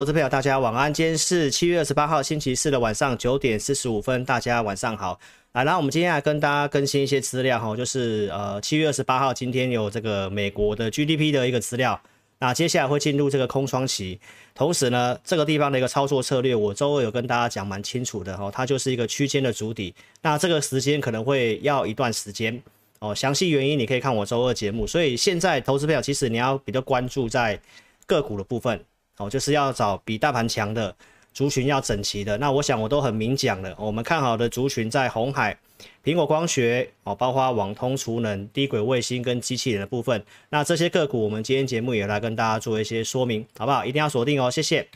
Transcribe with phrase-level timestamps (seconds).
[0.00, 0.94] 投资朋友，大家晚安。
[0.94, 5.18] 今天是七月二十八号星期四的晚上九点四十五分，大家晚上好。
[5.54, 12.00] 来，然后我们今天来跟大家更新一些资料哈，就是呃七月二十八号今天有这个美国的 GDP 的一个资料，
[12.38, 14.20] 那接下来会进入这个空窗期。
[14.54, 19.92] 同时呢，这个地方的一个操作策略，我周二有跟大家讲蛮清楚的哈，它就是一个区间的主底。
[20.22, 22.62] 那这个时间可能会要一段时间
[23.00, 24.86] 哦，详细原因你可以看我周二节目。
[24.86, 27.60] 所以现在投资朋友，其实你要比较关注在
[28.06, 28.80] 个股的部分。
[29.18, 30.94] 哦，就是要找比大盘强的
[31.32, 32.38] 族群，要整齐的。
[32.38, 35.56] 那我想我都很明讲了，我们看好的族群在红海、
[36.04, 40.24] 苹果光学哦，包括网通、储能、低轨卫星跟机器人的部分。
[40.50, 43.84] 那这些个股，我们今天节目也来跟大家做一些说明，好不好？
[43.84, 44.88] 一定要锁定哦，谢谢。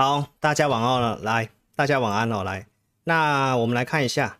[0.00, 1.18] 好，大家晚安了。
[1.24, 2.44] 来，大家晚安哦。
[2.44, 2.68] 来，
[3.02, 4.38] 那我们来看一下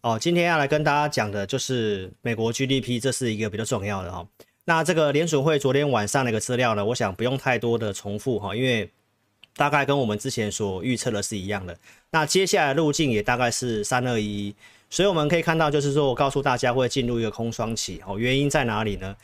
[0.00, 0.16] 哦。
[0.16, 4.28] 今天要来跟大家讲的就是美国 GDP，这是一个比较重要的哈、哦。
[4.66, 8.88] 那这个联储会昨天晚上的一个资料呢，我想不用太多的重复哈、哦，因为
[9.56, 11.76] 大概跟我们之前所预测的是一样的。
[12.10, 14.54] 那接下来路径也大概是三二一，
[14.88, 18.16] 所以我们可以看到，就是说我告诉大家会进入一个空窗期哦。
[18.16, 19.16] 原因在哪里呢？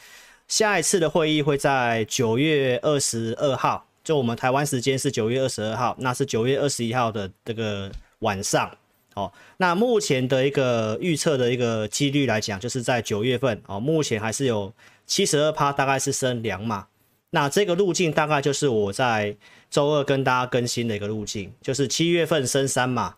[0.49, 3.87] 下一次的会议会在九月二十二号。
[4.03, 8.71] 就我们台湾时间是九月二十二号，那是九月二十一号的这个晚上，
[9.15, 14.73] 哦，那目前的一个预测的一个几率来讲，就是在九月份，哦，目前还是有
[15.07, 16.87] 七十二趴，大概是升两码，
[17.29, 19.37] 那这个路径大概就是我在
[19.71, 23.15] 周二跟大家更新的一个路径，就是七月份升三码，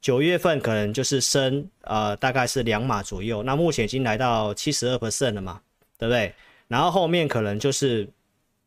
[0.00, 5.60] 九月份可能就是升呃大概是两码左右，那目前已经来到七十二 percent 了嘛，
[5.98, 6.32] 对不对？
[6.68, 8.08] 然后后面可能就是。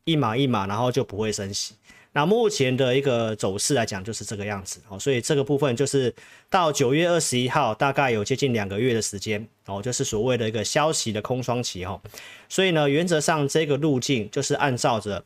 [0.05, 1.75] 一码一码，然后就不会升息。
[2.15, 4.99] 那目前的一个走势来讲，就是这个样子哦。
[4.99, 6.13] 所以这个部分就是
[6.47, 11.99] 到九月二十一号，大概有接近两个月的时间哦，就是所谓的一个消息的空窗期哦。
[12.47, 15.25] 所以呢，原则上这个路径就是按照着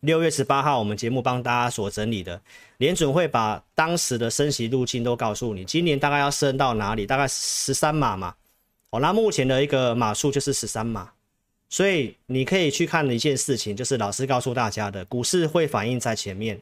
[0.00, 2.42] 六月十八号我们节目帮大家所整理的，
[2.78, 7.06] 联准会把当时的升息路径都告诉你，今年大概要升到哪里？
[7.06, 8.34] 大概十三码嘛。
[8.90, 11.08] 哦，那目前的一个码数就是十三码。
[11.70, 16.60] 所以你可以去看的一件事情，就是老师告诉大家的，股市会反映在前面。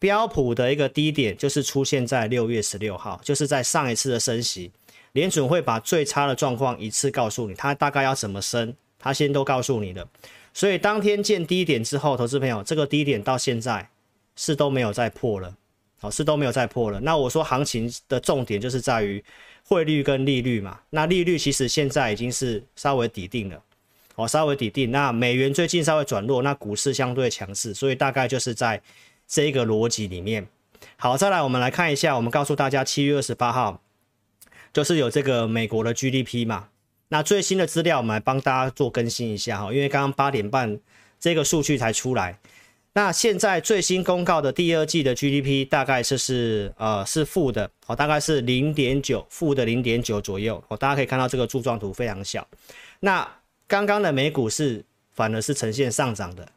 [0.00, 4.70] 标普的一个低点就是出现在六月十六号，就是在上一次的升息，
[5.12, 10.06] 联准会把最差的状况一次告诉你，它大概要怎么升，它先都告诉你的。
[10.52, 13.88] 所以当天见低点之后，投资朋友，这个低点到现在
[14.36, 15.54] 是都没有再破了，
[16.00, 17.00] 好，是都没有再破了。
[17.00, 19.22] 那我说行情的重点就是在于
[19.64, 23.60] 汇率跟利率嘛，那利率其实现在已经是稍微底定了。
[24.18, 28.82] 哦，稍微底定，那美元最近稍微转弱，那股市相对强势，所以大概就是在
[29.28, 30.48] 这一个逻辑里面。
[30.96, 33.80] 好，再来我们来看一下，我们告诉大家七月二十八号
[34.72, 36.70] 就是有这个美国的 GDP 嘛，
[37.10, 40.80] 那最新的资料我们来帮大家做更新一下哈，因为刚刚八点半
[41.20, 42.40] 这个数据才出来，
[42.94, 52.44] 那现在最新公告的第二季的 GDP 大概就是呃是负的，哦，大概是零点九，负的零点九左右，哦，大家可以看到这个柱状图非常小，
[52.98, 53.37] 那。
[53.68, 56.48] 刚刚的美股是反而是呈现上涨的，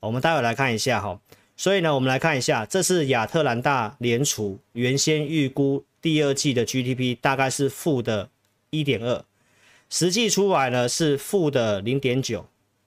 [0.00, 1.20] 我们待会来看一下哈。
[1.56, 8.28] 所以呢，我们来看一下，这是亚特兰大联储原先预估第二季的 GDP 大概是负的
[8.70, 9.24] 一点二，
[9.88, 12.44] 实际出来呢是负的零点九，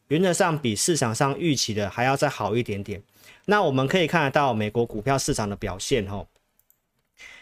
[0.09, 3.01] 原则上比市场上预期的还要再好一点点。
[3.45, 6.27] 那我们可以看得到美国股票市场的表现哈，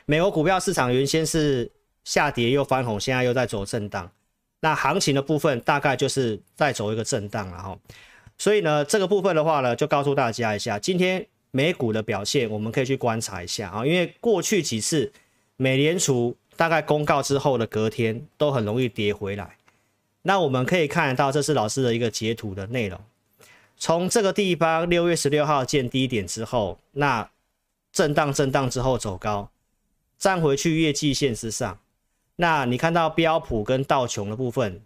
[0.05, 1.69] 美国股票市场原先是
[2.03, 4.11] 下跌又翻红，现在又在走震荡。
[4.59, 7.77] 那行情的部分大概就是在走一个震荡了哈，
[8.37, 15.11] 所以呢，这个部分的话呢，就告诉大家一下，今天美股的表现，我们可以去观察一下啊，因为过去几次
[15.57, 19.57] 美联储大概公告之后的隔天都很容易跌回来。
[20.23, 22.99] 那我们可以看得到，这是老师的一个截图的内容，
[23.77, 27.29] 从这个地方六月十六号见低点之后，那
[27.91, 29.51] 震荡震荡之后走高，
[30.17, 31.77] 站回去月季线之上。
[32.37, 34.81] 那你看到标普跟道琼的部分，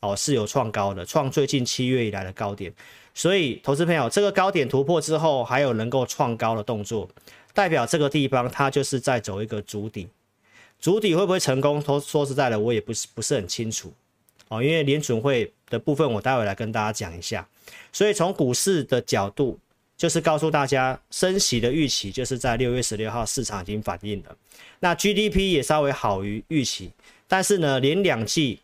[0.00, 2.74] 哦，是有创高的，创最近七月以来的高点。
[3.14, 7.08] 所以，投资朋友，这个高点突破之后，还有能够创高的动作，
[7.52, 10.08] 代表这个地方它就是在走一个主底。
[10.80, 11.80] 主底会不会成功？
[11.80, 13.92] 说说实在的，我也不是不是很清楚
[14.48, 17.46] 哦，因为联准会的部分，我待会来跟大家讲一下。
[17.92, 19.60] 所以从股市的角度，
[19.96, 24.36] 就是告诉大家，升息的预期就是在六月十六号市场已经反映了。
[24.80, 26.90] 那 GDP 也稍微好于预期，
[27.28, 28.60] 但是呢，连两季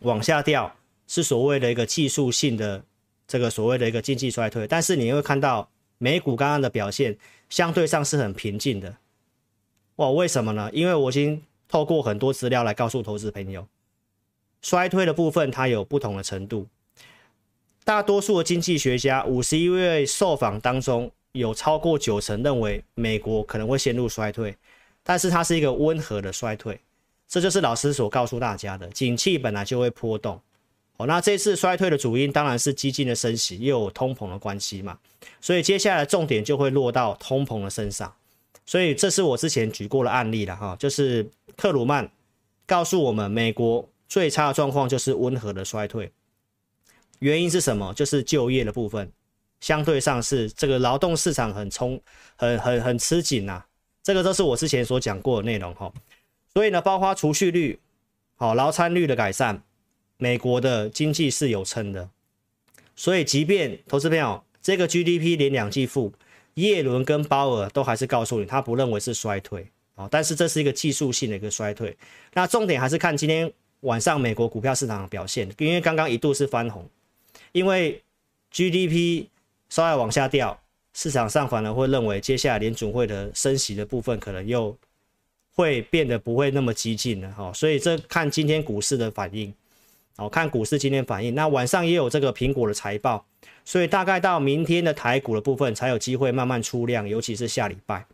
[0.00, 0.74] 往下掉，
[1.08, 2.84] 是所谓的一个技术性的
[3.26, 5.68] 这个所谓的一个经济衰退，但是你会看到
[5.98, 7.16] 美股刚刚的表现
[7.50, 8.96] 相对上是很平静的。
[9.96, 10.70] 哇，为什么呢？
[10.72, 13.66] 因为我已经透过很多资料来告诉投资朋友，
[14.62, 16.68] 衰退的部分它有不同的程度。
[17.84, 24.56] 大多数的经济学家，五十一位受访当中，有超过九成认为美国可能会陷入衰退，
[25.02, 26.78] 但是它是一个温和的衰退。
[27.26, 30.40] 这就是老师所告诉大家的，景气本来就会波动。
[30.98, 34.98] 哦，那这次衰退的主因当然是激进的升息，又有通膨的关系嘛，
[35.40, 38.14] 所以接下来重点就会落到通膨的身上。
[38.64, 41.26] 所以这是我之前举过的案例了哈，就是
[41.56, 42.08] 克鲁曼
[42.66, 46.12] 告诉我们，美国最差的状况就是温和的衰退，
[47.22, 47.94] 原因是什么？
[47.94, 49.08] 就是就业的部分
[49.60, 52.00] 相对上是这个劳动市场很充
[52.34, 53.62] 很很很吃紧呐，
[54.02, 55.92] 这个都是我之前所讲过的内容哈。
[56.52, 57.78] 所以呢，包括储蓄率、
[58.34, 59.62] 好劳参率的改善，
[60.16, 62.10] 美国的经济是有撑的。
[62.96, 66.12] 所以，即便投资朋友这个 GDP 连两季负。
[66.56, 71.96] 耶伦跟鲍尔都还是告诉你，他不认为是衰退啊，但是这是一个技术性的一个衰退。
[72.34, 76.86] 那重点还是看今天晚上美国股票市场的表现，因为刚刚一度是翻红，
[77.52, 78.02] 因为
[78.50, 79.26] GDP
[79.68, 80.58] 稍微往下掉，
[80.92, 84.76] 市场上反而会认为接下来联准会的升息的部分可能又
[85.54, 89.52] 会变得不会那么激进了哈，所以这看今天股市的反应，
[90.16, 91.34] 哦，看股市今天反应。
[91.34, 93.24] 那晚上也有这个苹果的财报。
[93.64, 98.04] 所以大概到明天的台股的部分才有机会慢慢出量，尤其是下礼拜。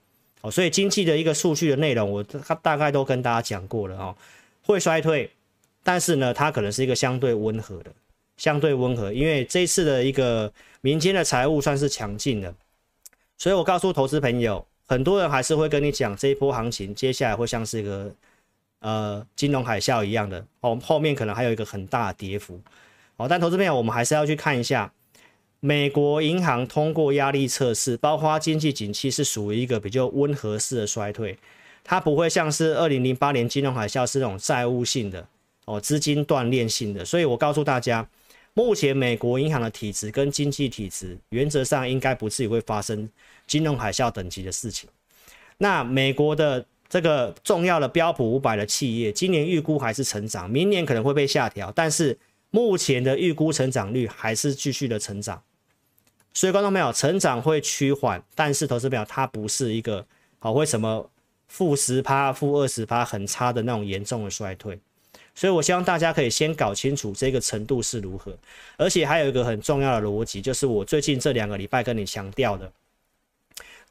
[0.42, 2.22] 哦，所以经济的一个数据的内容，我
[2.62, 4.14] 大概都跟大家讲过了哦，
[4.62, 5.30] 会衰退，
[5.82, 7.90] 但是呢，它可能是一个相对温和的，
[8.38, 10.50] 相对温和，因为这一次的一个
[10.80, 12.54] 民间的财务算是强劲的，
[13.36, 18.10] 所以我告诉投资朋友，很多人还是会跟你讲这一波行情接下来会像是一个
[18.78, 22.58] 呃金融海啸一样的哦，后面可能还有一个很大的跌幅。
[23.16, 24.90] 哦，但投资朋友，我们还是要去看一下。
[25.60, 31.36] 美国银行通过压力测试，包括经济景气是属于一个比较温和式的衰退，
[31.82, 35.26] 它不会像是二零零八年金融海啸是那种债务性的
[35.64, 37.04] 哦，资金断裂性的。
[37.04, 38.08] 所以我告诉大家，
[38.58, 43.08] 目前美国银行的体质跟经济体质，原则上应该不至于会发生
[43.46, 44.90] 金融海啸等级的事情。
[45.58, 52.18] 那美国的这个重要的标普五百的企业，今年预估还是成长，明年可能会被下调，但是
[52.50, 55.40] 目前的预估成长率还是继续的成长。
[56.34, 60.04] 所以观众朋友，成长会趋缓，但是投资朋友它不是一个
[60.40, 61.08] 好为什么
[61.46, 64.80] 负十趴、负二十趴很差的那种严重的衰退。
[65.38, 68.36] 所以我希望大家可以先搞清楚这个程度是如何，
[68.76, 72.68] 而且还有一个很重要的逻辑，就是我最近这两个礼拜跟你强调的，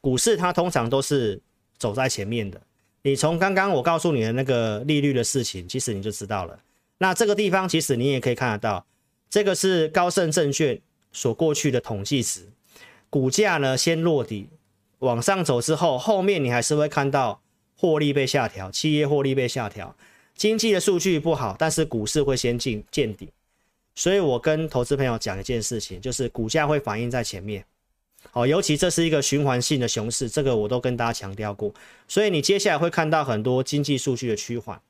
[0.02, 1.40] 股市它通常都是
[1.78, 2.60] 走在前面的。
[3.00, 6.58] 你从刚刚我告诉你的那个利率的事情，其实你就知道了。
[6.98, 8.84] 那这个地方其实你也可以看得到，
[9.30, 10.78] 这个是高盛证券。
[11.10, 12.46] 所过去的统计值，
[13.08, 14.50] 股价呢先落底，
[14.98, 17.40] 往上走之后，后面你还是会看到
[17.78, 19.96] 获利被下调，企业获利被下调，
[20.38, 23.28] 经济的数据不好，但是股市会先进见底。
[23.96, 27.64] 所以我跟投资朋友讲一件事情，就是股价会反映在前面，
[28.30, 31.74] 好，尤其这是一个循环性的熊市，这个我都跟大家强调过。
[32.06, 34.80] 所以你接下来会看到很多经济数据的趋缓。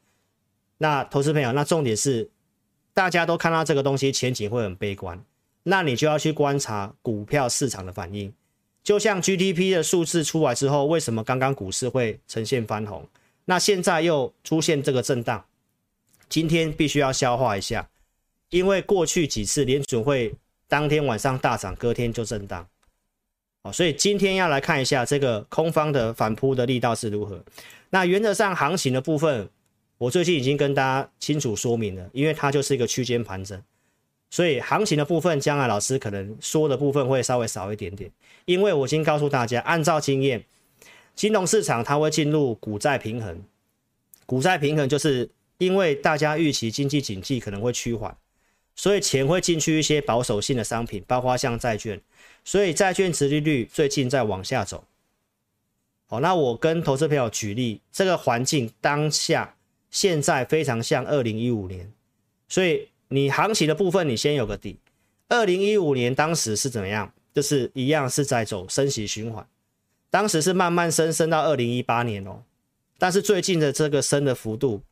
[0.76, 2.28] 那投资朋友，那重点是
[2.92, 5.18] 大家都看到这个东西前景会很悲观。
[5.62, 8.30] 那你就要去观察股票市场的反应，
[8.84, 13.08] 就像 GDP 的数字出来之后，为什么刚刚股市会呈现翻红？
[13.50, 15.42] 那现在又出现这个震荡，
[16.28, 17.88] 今天必须要消化一下，
[18.50, 20.34] 因为过去几次联准会
[20.68, 22.68] 当天晚上大涨，隔天就震荡，
[23.62, 27.42] 好，所以今天要来看一下这个空方的反扑的力道是如何。
[27.88, 29.48] 那原则上行情的部分，
[29.96, 33.58] 我最近已经跟大家清楚说明了，因为它就是一个区间盘整。
[34.28, 38.10] 所以行情的部分，将来老师可能说的部分会稍微少一点点，
[38.44, 40.44] 因为我已经告诉大家，按照经验，
[41.18, 43.42] 金融市场它会进入股债平衡，
[44.24, 48.16] 股债平衡就是因为大家预期经济景气可能会趋缓，
[48.76, 52.00] 所以钱会进去一些保守性的商品，包括像债券，
[52.44, 54.84] 所以债券殖利率最近在往下走。
[56.06, 59.56] 好，那我跟投资朋友举例，这个环境当下
[59.90, 61.92] 现在非常像二零一五年，
[62.48, 62.88] 所以。
[63.10, 64.78] 你行情的部分，你先有个底。
[65.28, 67.10] 二零一五年当时是怎么样？
[67.32, 69.48] 就是一样是在走升息循环，
[70.10, 72.42] 当时是慢慢升，升到二零一八年哦。
[72.98, 74.82] 但是最近的这个升的幅度，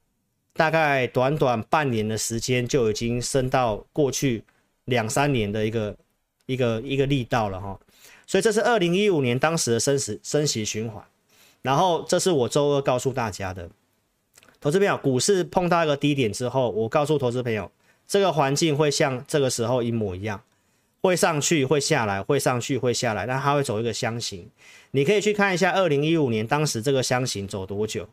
[0.52, 4.44] 大概短短半年的时间就已经升到过去
[4.84, 5.96] 两三年的一个
[6.46, 7.78] 一个一个力道了哈。
[8.26, 11.02] 所以这是二零一五年当时的升息升息循环。
[11.62, 13.68] 然后这是我周二告诉大家的，
[14.60, 17.70] 投资朋友，股市碰到一个低点之后，我告诉投资朋友。
[18.06, 20.40] 这个环境会像这个时候一模一样，
[21.02, 24.48] 会上去会下来，会上去会下来，那它会走一个箱型。
[24.96, 28.08] 你可以去看一下二零一五年当时这个箱型走多久，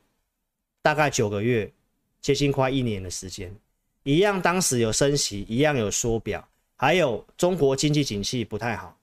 [0.81, 1.71] 大概九个月，
[2.19, 3.55] 接近快一年的时间。
[4.03, 8.97] 一样，当时有升息，一样有缩表，还有中国经济景气不太好，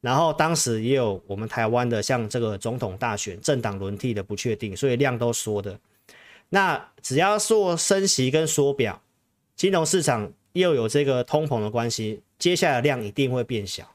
[0.00, 5.78] 然后当时也有我们台湾的像这个总统大选、政党轮替的不确定，所以量都缩的。
[6.48, 9.00] 那只要做升息跟缩表，
[9.54, 13.88] 金融市场又有这个通膨的关系，接下来量一定会变小。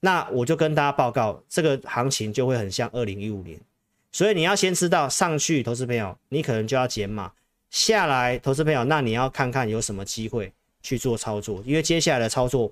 [0.00, 3.60] 那我就跟大家报告，这个行情就会很像二零一五年，
[4.12, 7.32] 所以你要先知道上去，投资朋友，你可能就要减码。
[7.70, 12.70] 下来，投资朋友，那你要看看有什么机会去做操作，因为接下来的操作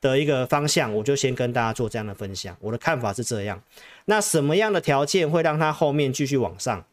[0.00, 2.56] 的一个方向，我就先跟大家做这样的分享。
[2.60, 3.62] 我的看法是这样，
[4.06, 6.84] 那什么样的条件会让它后面继续往上，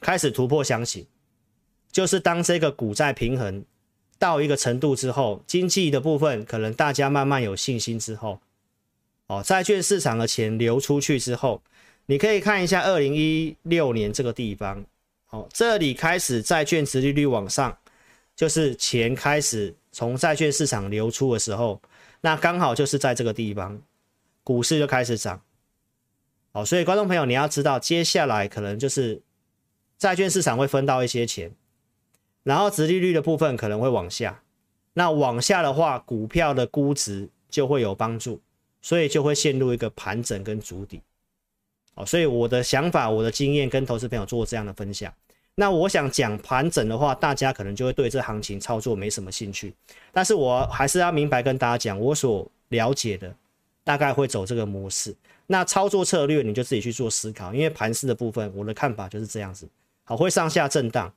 [0.00, 1.06] 开始突破箱型？
[1.90, 3.64] 就是当这个股债平衡
[4.18, 8.40] 到一个程度之后，经济的部分可能大家慢慢有信心之后，
[9.26, 11.62] 哦，债券市场的钱流出去之后，
[12.06, 14.84] 你可以看一下二零一六年这个地方。
[15.30, 17.76] 哦，这里开始债券殖利率往上，
[18.36, 21.82] 就是钱开始从债券市场流出的时候，
[22.20, 23.76] 那刚好就是在这个地方，
[24.44, 25.42] 股市就开始涨。
[26.52, 29.20] 哦，所以观众朋友你要知道，接下来可能就是
[29.98, 31.52] 债券市场会分到一些钱，
[32.46, 34.40] 然后殖利率的部分可能会往下，
[34.92, 38.40] 那往下的话，股票的估值就会有帮助，
[38.80, 41.02] 所以就会陷入一个盘整跟筑底。
[41.96, 45.12] 哦，所以我的想法、我的经验跟投资朋友做这样的分享。
[45.56, 49.74] 那我想讲盘整的话，大家可能就会对这行情操作没什么兴趣。
[50.12, 53.34] 但是我还是要明白跟大家讲，我所了解的
[53.82, 55.12] 大概会走这个模式。
[55.48, 59.68] 那操作策略你就自己去做思考，因为盘势的部分，我的看法就是这样子。
[60.04, 61.12] 好，会上下震荡，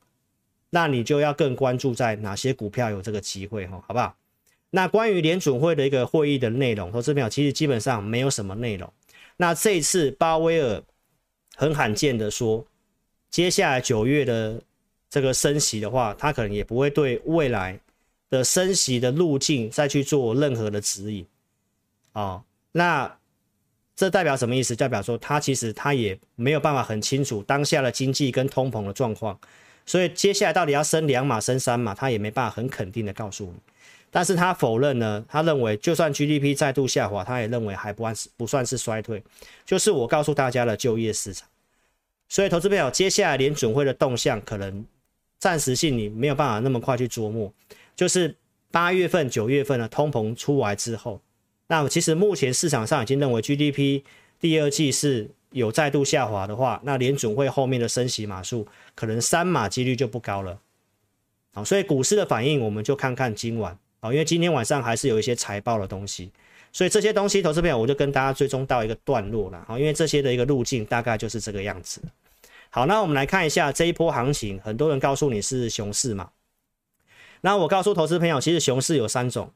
[0.70, 4.16] 那你就要更关注在哪些股票有这个机会哈，好不好？
[4.72, 8.92] 那关于联准会的一个会议的内容，投资朋友其实基本上没有什么内容。
[9.38, 10.84] 那这一次鲍威尔
[11.56, 12.64] 很罕见的说，
[13.32, 14.62] 接下来九月的
[15.10, 17.80] 这个升息的话，他可能也不会对未来
[18.30, 21.26] 的升息的路径再去做任何的指引。
[22.14, 23.18] 哦，那
[23.96, 24.76] 这代表什么意思？
[24.76, 29.40] 代表说他其实他也没有办法很清楚当下的经济跟通膨的状况，
[29.90, 33.54] 所以接下来到底要升两码升三码，他也没办法很肯定的告诉你。
[34.12, 39.24] 但是他否认呢，他认为就算 GDP 再度下滑，他也认为还不算是不算是衰退，
[39.66, 41.50] 就是我告诉大家的就业市场。
[42.28, 44.86] 所以投资朋友，接下来联准会的动向可能
[45.40, 47.52] 暂时性你没有办法那么快去琢磨，
[47.96, 48.36] 就是
[48.70, 51.20] 八月份、九月份的通膨出来之后，
[51.66, 54.04] 那其实目前市场上已经认为 GDP
[54.40, 60.60] 第二季是有再度下滑的话，那联准会后面的升息码数可能三码几率就不高了。
[61.54, 63.78] 好，所以股市的反应我们就看看今晚。
[64.00, 66.32] 好，因为今天晚上还是有一些财报的东西，
[66.72, 69.66] 所以这些东西，投资朋友我就跟大家追踪到一个段落了。
[69.68, 72.02] 好，因为这些的一个路径大概就是这个样子。
[72.70, 76.30] 好，那我们来看一下这一波行情，很多人告诉你是熊市嘛，
[77.42, 79.52] 那我告诉投资朋友，其实熊市有三种，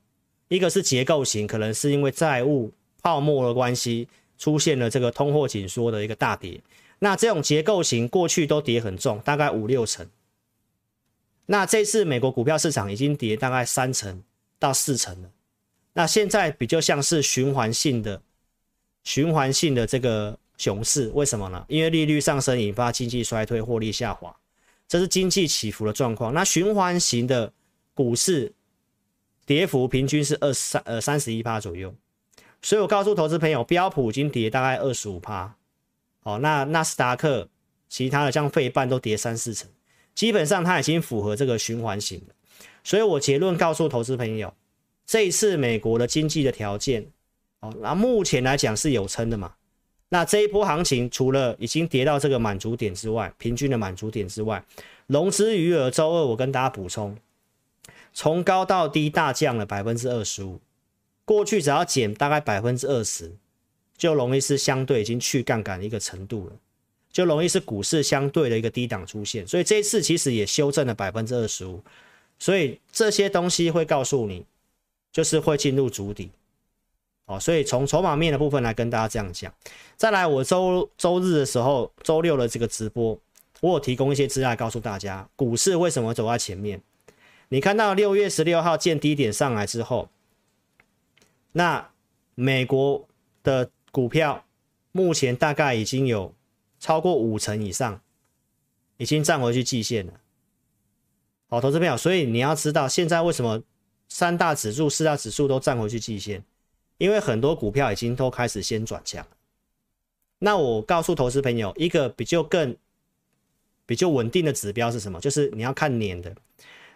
[0.47, 2.71] 一个是结构型，可能是因为债务
[3.01, 4.09] 泡沫的关系
[4.43, 6.59] 出现了这个通货紧缩的一个大跌，
[6.99, 10.05] 那这种结构型过去都跌很重，大概五六成，
[11.45, 14.21] 那这次美国股票市场已经跌大概三成。
[14.59, 15.29] 到四成了，
[15.91, 18.21] 那现在比较像是循环性的、
[19.03, 21.65] 循环性的这个熊市，为什么呢？
[21.67, 24.33] 因为利率上升引发经济衰退、获利下滑，
[24.87, 26.33] 这是经济起伏的状况。
[26.33, 27.51] 那循环型的
[27.93, 28.53] 股市
[29.45, 31.93] 跌幅平均是二三呃三十一趴左右，
[32.63, 35.53] 所以我告诉投资朋友，标普已经跌大概二十五趴，
[36.23, 37.49] 哦，那纳斯达克
[37.89, 39.69] 其他的像费半都跌三四成，
[40.15, 42.33] 基本上它已经符合这个循环型的。
[42.81, 44.53] 所以我结论告诉投资朋友，
[45.05, 47.05] 这一次美国的经济的条件，
[47.59, 49.53] 哦，那目前来讲是有撑的嘛。
[50.07, 54.63] 那这一波行情除了已经跌到这个满足点之外，平均的满足点之外，
[55.07, 57.17] 融资余额周二我跟大家补充，
[58.13, 60.61] 从高到低大降了百分之二十五。
[61.25, 63.31] 过去只要减大概百分之二十，
[63.97, 66.53] 就容易是相对已经去杠杆的一个程度了，
[67.11, 69.47] 就容易是股市相对的一个低档出现。
[69.47, 71.81] 所以这一次其实也修正了百分之二十五。
[72.39, 74.45] 所以这些东西会告诉你，
[75.11, 76.29] 就是会进入主底，
[77.25, 79.53] 哦，所以从筹码面的部分来跟大家这样讲。
[79.95, 83.17] 再来，我周周日的时候，周六的这个直播，
[83.61, 86.81] 我有提供一些资料告诉大家，股市为什么走在前面。
[87.47, 90.09] 你看到六月十六号见低点上来之后，
[91.53, 91.89] 那
[92.35, 93.07] 美国
[93.41, 94.45] 的股票
[94.91, 96.35] 目前大概已经有
[96.79, 98.01] 超过五成以上，
[98.97, 100.13] 已经站回去季线了。
[101.47, 103.63] 好，投资朋友，所以你要知道现在为什么
[104.09, 106.43] 三大指数、四大指数都站回去季线，
[106.97, 109.25] 因为很多股票已经都开始先转强。
[110.39, 112.75] 那我告诉投资朋友，一个比较更
[113.85, 115.19] 比较稳定的指标是什么？
[115.19, 116.35] 就是你要看年的，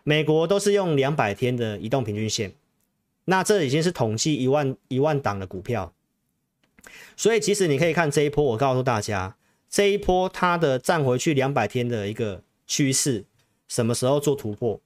[0.04, 2.52] 美国都是用两百天的移动平均线，
[3.30, 5.94] 那这已经是统计一万一万档的股票，
[7.18, 9.36] 所以其实你可以看这一波，我告诉大家，
[9.70, 13.26] 这一波它的站回去两百天的一个趋势。
[13.68, 14.80] 什么时候做突破？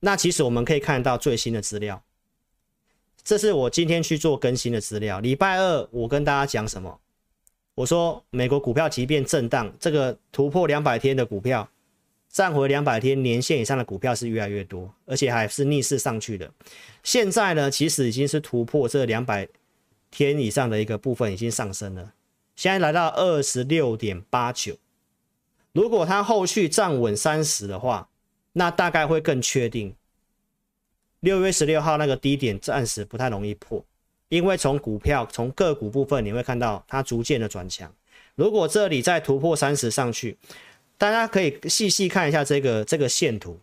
[0.00, 2.02] 那其实我们可以看到最新的资料，
[3.22, 5.20] 这是我今天去做更新的资料。
[5.20, 7.00] 礼拜二我跟大家讲什么？
[7.76, 11.70] 我说美国股票即便震荡，这个突破两百天的股票，
[12.36, 16.52] 站回两百天年线以上的股票是越来越多，而且还是逆势上去的。
[17.02, 19.48] 现在呢，其实已经是突破这两百
[20.10, 22.12] 天以上的一个部分已经上升了，
[22.54, 24.76] 现在来到二十六点八九。
[25.72, 28.10] 如果它后续站稳三十的话，
[28.52, 29.94] 那大概会更确定。
[31.20, 33.82] 六月十六号那个低点暂时不太容易破，
[34.28, 37.90] 因为从股票从个股部分你会看到它逐渐的转强。
[38.34, 40.36] 如果这里再突破三十上去，
[40.98, 43.58] 大家可以细细看一下这个这个线图，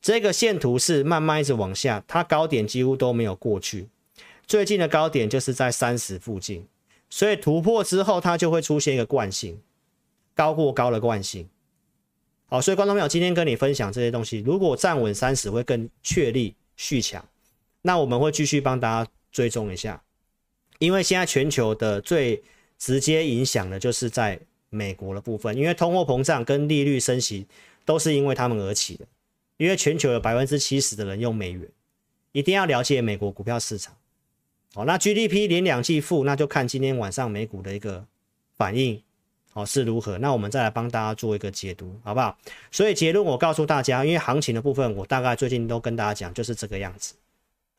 [0.00, 3.88] 这个线图是慢慢一直往下，它高点几乎都没有过去，
[4.46, 6.66] 最近的高点就是在三十附近，
[7.08, 9.60] 所以突破之后它就会出现一个惯性。
[10.34, 11.48] 高过高的惯性，
[12.46, 17.28] 好，所以观众朋友，今天跟你分享这些东西，如果站稳三十会更确立续强，
[17.82, 20.00] 那我们会继续帮大家追踪一下，
[20.78, 22.40] 因为现在全球的最
[22.78, 24.38] 直接影响的就是在
[24.70, 27.46] 美国的部分，因为通货膨胀跟利率升息
[27.84, 29.06] 都是因为他们而起的，
[29.56, 31.68] 因为全球有百分之七十的人用美元，
[32.32, 33.94] 一定要了解美国股票市场，
[34.74, 38.04] 好，那 GDP 连两季负，那就看今天晚上美股的一个
[38.56, 39.02] 反应。
[39.50, 40.18] 好，是如何？
[40.18, 42.38] 那我们再来帮大家做一个解读，好不好？
[42.70, 47.14] 所以结论我告诉大家，因为行情的部分，我大概最近都跟大家讲，就是这个样子。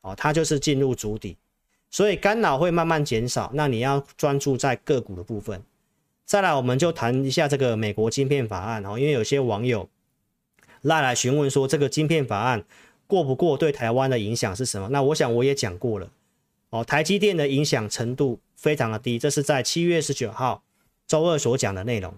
[0.02, 1.36] 哦，它就是进入主底，
[1.88, 3.50] 所以干扰会慢慢减少。
[3.54, 5.62] 那你要专注在个股的部分。
[6.30, 9.88] 再来，我们就谈一下这个美国晶片法案哦，因为有些网友
[10.82, 12.64] 赖来询问说，这个晶片法案
[13.08, 14.90] 过不过，对台湾的影响是什么？
[14.90, 16.08] 那我想我也讲过了。
[16.68, 20.62] 哦，台积电的影响程度非常的低，这是在七月十九号。
[21.08, 22.14] 周二所讲的内容，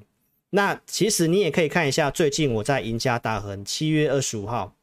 [0.50, 4.74] 那其实你也可以看一下，最近我在赢家大亨七月二十五号，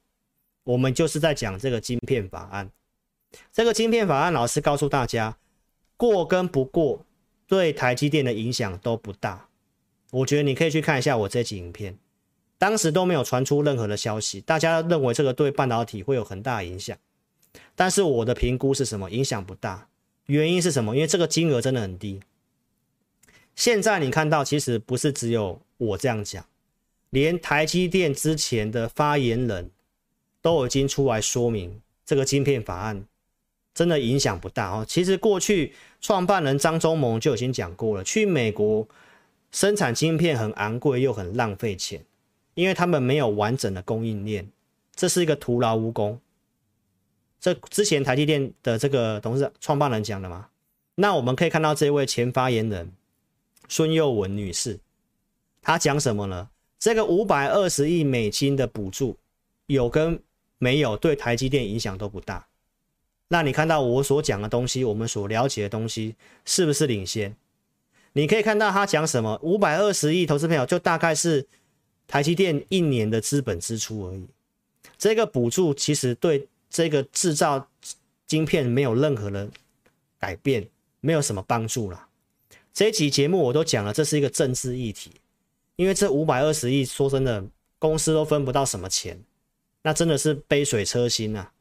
[0.64, 2.72] 我们就是在讲这个晶片法案。
[3.54, 5.38] 这个晶片法案，老师告诉大家，
[5.96, 7.06] 过跟不过
[7.50, 9.50] 对台积电的影响都不大。
[10.12, 11.98] 我觉得你可以去看一下我这集影片，
[12.60, 16.96] 当时都没有传出任何的消息，大家认为这个对半导体会有很大的影响，
[17.76, 19.10] 但是我的评估是什么？
[19.10, 19.90] 影响不大。
[20.28, 20.96] 原因是什么？
[20.96, 22.22] 因为这个金额真的很低。
[23.56, 26.46] 现在你看到，其实不是只有我这样讲，
[27.10, 29.72] 连台积电之前的发言人
[30.40, 33.04] 都已经出来说明，这个晶片法案
[33.80, 34.86] 真的影响不大哦。
[34.86, 38.86] 其实过去创办人张忠谋就已经讲过了，去美国
[39.54, 42.04] 生产晶片很昂贵又很浪费钱，
[42.56, 44.46] 因为他们没有完整的供应链，
[44.94, 46.20] 这是一个徒劳无功。
[47.40, 50.50] 这之前台积电的这个董事长创办人讲的嘛，
[50.96, 52.92] 那我们可以看到这位前发言人。
[53.70, 54.78] 孙佑文女士，
[55.62, 56.50] 她讲什么呢？
[56.78, 59.18] 这个五百二十亿美金的补助
[59.68, 60.22] 有跟
[60.58, 62.49] 没有，对台积电影响都不大。
[63.30, 66.16] 那你看到我所讲的东西，我们所了解的东西
[66.46, 67.36] 是不是领先？
[68.14, 69.40] 你可以看到他讲什么？
[69.42, 71.48] 五百二十亿投资朋友就大概是
[72.08, 74.28] 台积电一年的资本支出而已。
[74.98, 77.68] 这个补助其实对这个制造
[78.28, 79.48] 晶片没有任何的
[80.18, 80.68] 改变，
[81.00, 82.08] 没有什么帮助啦。
[82.74, 85.12] 这一集节目我都讲了，这是一个政治议题，
[85.76, 87.46] 因为这五百二十亿，说真的，
[87.78, 89.20] 公司都分不到什么钱，
[89.84, 91.52] 那真的是杯水车薪啊，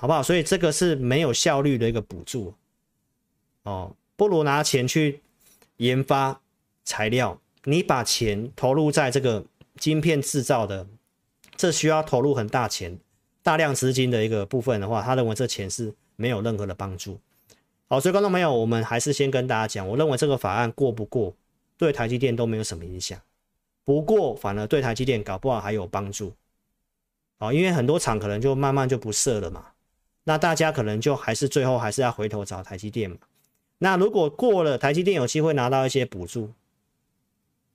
[0.00, 0.22] 好不好？
[0.22, 2.54] 所以这个是没有效率的一个补助，
[3.64, 5.20] 哦，不如拿钱去
[5.76, 6.40] 研发
[6.84, 9.44] 材料，你把钱投入在这个
[9.76, 10.86] 晶片制造的，
[11.54, 12.98] 这需要投入很大钱、
[13.42, 17.20] 大量资金的一个部分的话，他认为这钱是没有任何的帮助。
[17.86, 21.34] 好，所以观众朋友，我们还是先跟大家讲，我认为这个法案过不过，
[21.76, 23.20] 对台积电都没有什么影响，
[23.84, 26.32] 不过反而对台积电搞不好还有帮助。
[27.38, 29.66] 好，因为很多厂可能就慢慢就不设了嘛，
[30.24, 33.16] 那大家可能就还是最后还是要回头找台积电嘛。
[33.78, 36.52] 那如果过了，台积电有机会拿到一些补助，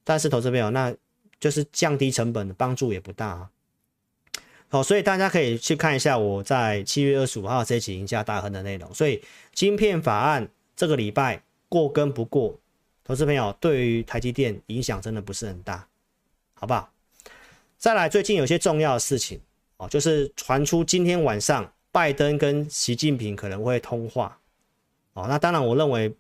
[0.04, 0.96] 但是投资朋友，那
[1.40, 3.50] 就是降低成本的帮助也不大啊。
[4.70, 8.94] 好，所以大家可以去看一下我在七月二十五号这期赢家大亨的内容。
[8.94, 12.60] 所以晶片法案这个礼拜过跟不过，
[13.04, 15.88] 投资朋友对于台积电影响真的不是很大，
[16.54, 16.92] 好不好？
[17.78, 19.40] 再来，最近有些重要的事情
[19.78, 24.38] 哦，就是传出今天晚上拜登跟习近平可能会通话
[25.14, 25.28] 哦。
[25.30, 26.14] 那当然，我认为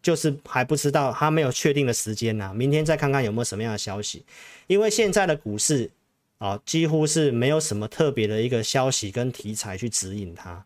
[0.00, 2.52] 就是还不知道，他没有确定的时间呐。
[2.54, 4.24] 明天再看看有没有什么样的消息。
[4.68, 5.90] 因为现在的股市
[6.38, 10.64] 啊，几乎是没有什么特别的一个消息跟题材去指引它，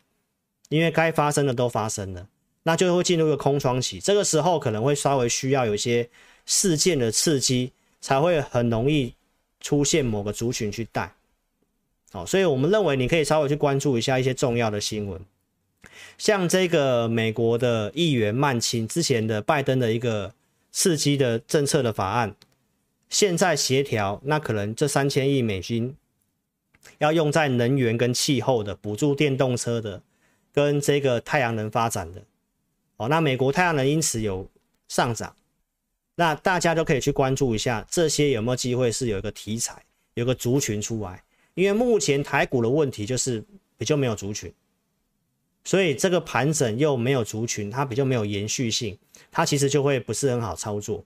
[0.69, 2.29] 因为该发生的都发生了，
[2.65, 3.99] 那就会进入一个空窗期。
[4.01, 6.07] 这个时候可能会稍微需要有一些
[6.45, 7.73] 事件的刺激，
[8.03, 9.15] 才会很容易。
[9.59, 11.13] 出现某个族群去带，
[12.17, 15.21] 好，所以我们认为你可以稍微去关注一下一些重要的新闻，
[16.17, 20.33] 像这个美国的议员曼青之前的拜登的一个
[20.73, 22.35] 刺激的政策的法案，
[23.11, 25.95] 现在协调，那可能这三千亿美金
[26.97, 30.01] 要用在能源跟气候的补助电动车的
[30.55, 32.23] 跟这个太阳能发展的，
[32.97, 34.49] 哦，那美国太阳能因此有
[34.89, 35.37] 上涨。
[36.15, 41.23] 那大家都可以去关注一下这些有没有机会是有一个题材，有个族群出来。
[41.57, 43.43] 因为目前台股的问题就是
[43.79, 44.53] 比较没有族群，
[45.65, 48.97] 所以这个盘整又没有族群，它比较没有延续性，
[49.33, 51.03] 它其实就会不是很好操作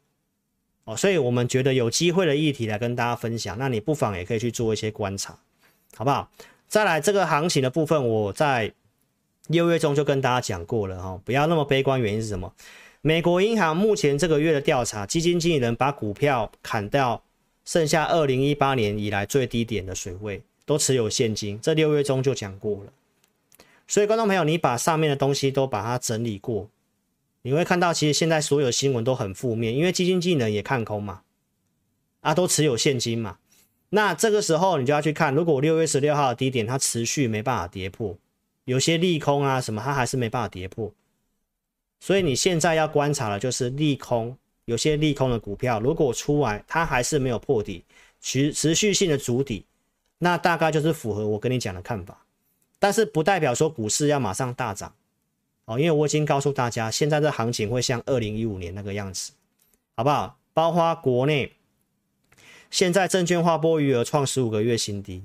[0.84, 0.96] 哦。
[0.96, 5.38] 所以我们觉得有机会的议题来跟大家分享，那你不妨也可以去做一些观察，
[5.94, 6.28] 好不好？
[6.66, 8.74] 再来这个行情的部分，我在
[9.46, 12.52] 六月中就跟大家讲过了哈，不要那么悲观，原因是什么？
[13.02, 17.22] 美国银行目前这个月的调查，基金经理人把股票砍掉，
[17.64, 21.58] 剩下二零一八年以来最低点的水位，都持有现金。
[21.60, 22.92] 这六月中就讲过了。
[23.86, 26.68] 所以观众朋友，你把上面的东西都把它整理过，
[27.42, 31.22] 你会看到其实现在所有新闻都很负面，因为基金技能也看空嘛，
[32.20, 33.38] 啊，都持有现金嘛。
[33.90, 38.16] 那这个时候你就要去看，如果六月十六号的低点它持续没办法跌破，
[38.64, 40.92] 有些利空啊什么，它还是没办法跌破。
[41.98, 47.84] 所以你现在要观察的，就是利空，有些利空的股票，如果出来它还是没有破底，
[48.20, 49.64] 持持续性的筑底，
[50.18, 52.24] 那大概就是符合我跟你讲的看法。
[52.78, 54.94] 但是不代表说股市要马上大涨
[55.66, 59.32] 哦，因为我已经告诉大家，现在的行情会像二零一五年那个样子，
[59.96, 60.38] 好不好？
[60.52, 61.52] 包括国内，
[62.70, 65.24] 现在证券划拨余额创十五个月新低，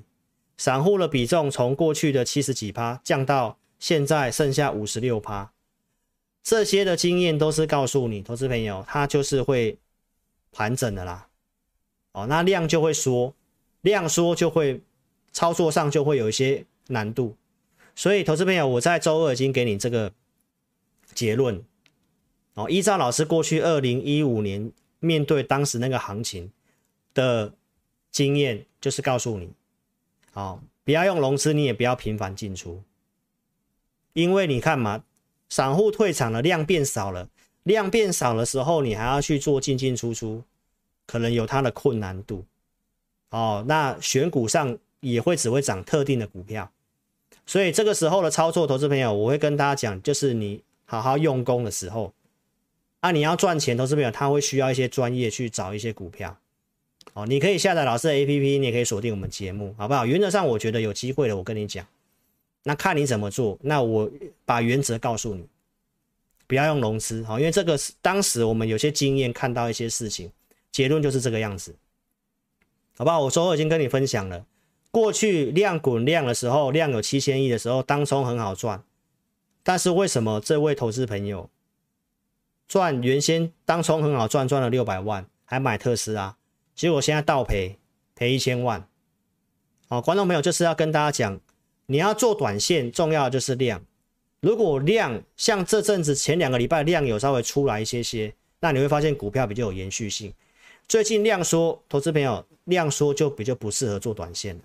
[0.56, 5.52] 散户的比重从过去的七十几趴降到现在剩下五十六趴。
[6.46, 9.76] 这些的经验都是告诉你，投资朋友，它就是会
[10.52, 11.26] 盘整的啦。
[12.12, 13.34] 哦，那量就会缩，
[13.80, 14.80] 量缩就会
[15.32, 17.34] 操作上就会有一些难度。
[17.96, 20.12] 所以，投资朋友，我在周二已经给你这个
[21.14, 21.60] 结论。
[22.54, 26.52] 哦，依照老师过去二零一五年面对当时那个行情
[27.12, 27.52] 的
[28.12, 29.50] 经验，就是告诉你，
[30.34, 32.84] 哦，不要用融资，你也不要频繁进出，
[34.12, 35.02] 因为你看嘛。
[35.48, 37.28] 散户退场了，量变少了，
[37.62, 40.42] 量变少的时候，你还要去做进进出出，
[41.06, 42.44] 可能有它的困难度。
[43.30, 46.70] 哦，那选股上也会只会涨特定的股票，
[47.44, 52.12] 所以这个时候的操作，投资朋友，我会跟大家讲，就是你好好用功的时候，
[53.00, 56.38] 啊，你要赚钱，投资朋友他会需要一些专业去找一些股票。
[57.14, 60.04] 哦，你可以下载老师的 APP，你也可以锁定我们节目，好不好？
[60.04, 61.86] 原则上我觉得有机会的，我跟你讲。
[62.68, 64.10] 那看你怎么做，那我
[64.44, 65.46] 把原则告诉你，
[66.48, 70.32] 不要用融资，好，因为这个是当时我们有些经验，看到一些事情，
[70.72, 71.76] 结论就是这个样子，
[72.98, 73.20] 好不好？
[73.20, 74.44] 我昨天已经跟你分享了，
[74.90, 78.82] 过去量滚量的时候，量有七千亿的时候，当冲很好赚，
[79.62, 81.48] 但是为什么这位投资朋友
[82.66, 86.36] 赚原先当冲很好赚，赚了六百万，还买特斯拉，
[86.74, 87.78] 结果现在倒赔
[88.16, 88.88] 赔一千万？
[89.86, 91.40] 好，观众朋友就是要跟大家讲。
[91.86, 93.82] 你要做短线，重要的就是量。
[94.40, 100.32] 如果量像这阵子前两个礼拜量有稍微出来一些些，那你会发现股票比较有延续性。
[100.88, 104.62] 最近量缩，投资朋友量缩就比较不适合做短线了，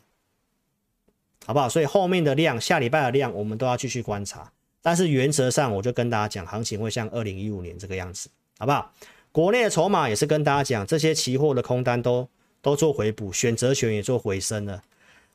[1.45, 1.67] 好不好？
[1.67, 4.51] 所以后面的量，下礼拜的量我们都要继续观察。
[4.83, 8.93] 但是原则上，我就跟大家讲，行情会像二零一五年这个样子，好不好？
[9.31, 12.27] 国内的筹码也是跟大家讲，这些期货的空单都
[12.61, 14.83] 都做回补，选择权也做回升了。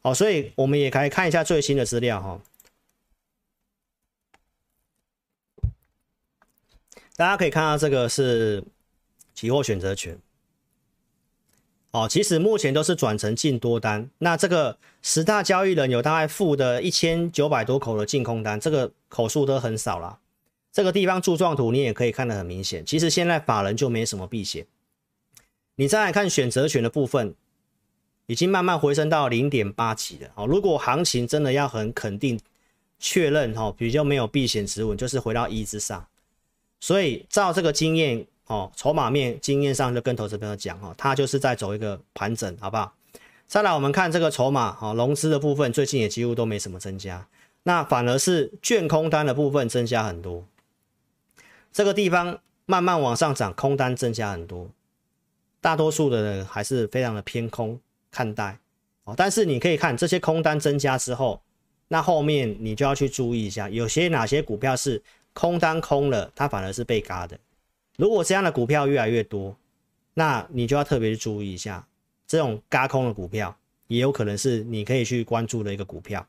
[0.06, 2.40] 好，所以我们也可以看一下最新的资料哈。
[7.16, 8.62] 大家可以看到这个是
[9.34, 10.16] 期货选择权。
[11.90, 14.08] 哦，其实目前都是转成净多单。
[14.18, 20.20] 那这个十大交易人有大概负的一千九百多口的净空单，这个口数都很少了。
[20.70, 22.86] 这个地方柱状图你也可以看得很明显。
[22.86, 24.68] 其实现在法人就没什么避险。
[25.74, 27.34] 你再来看选择权的部分。
[28.26, 30.28] 已经慢慢回升到零点八几了。
[30.34, 32.38] 哦，如果行情真的要很肯定
[32.98, 36.06] 确认哈，比较没有避险止稳，就是回到一之上。
[36.80, 42.92] 所以照这个经验哦，筹码面经验上就跟投资朋友讲哈，它就是在走一个盘整，好不好？
[43.46, 47.26] 再来，我们看这个筹码，好，融资的部分最近也几乎都没什么增加，
[47.62, 50.44] 那反而是券空单的部分增加很多。
[51.72, 54.68] 这个地方慢慢往上涨，空单增加很多，
[55.60, 57.78] 大多数的人还是非常的偏空
[58.16, 58.58] 看待。
[59.04, 61.38] 哦，但是你可以看这些空单增加之后，
[61.88, 65.02] 那后面你就要去注意一下，有些哪些股票是
[65.34, 67.38] 空单空了，它反而是被嘎的。
[67.98, 69.54] 如果这样的股票越来越多，
[70.14, 71.86] 那你就要特别去注意一下。
[72.26, 73.54] 这种嘎空的股票
[73.86, 76.26] 也有可能是你可以去关注的一个股票。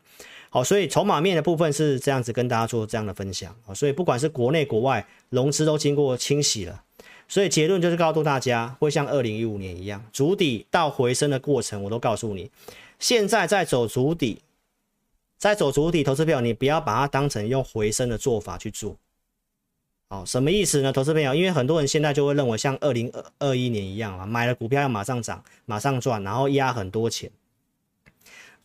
[0.49, 3.55] 好，所以筹码面的部分是这样子跟大家做这样的分享。
[3.65, 6.83] 好，所以不管是国内国外融资都经过清洗了，
[7.27, 12.49] 所以结论就是告诉大家会像二零一五年一样，足底到回升的过程，我都告诉你，
[12.99, 14.41] 现在在走足底，
[15.37, 18.95] 在走足底，投资票你不要把它当成用回升的做法去做。
[20.09, 20.93] 好，什么意思呢？
[20.93, 27.29] 投资朋友，因为很多人现在就会认为像二零二一年一样啊，买了股票要马上涨、马上赚，然后压很多钱。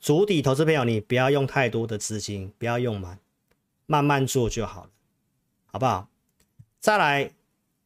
[0.01, 3.19] 足底，投资朋友，你不要用太多的资金，不要用满，
[3.87, 4.91] 慢慢做就好了，
[5.67, 6.09] 好不好？
[6.79, 7.33] 再来，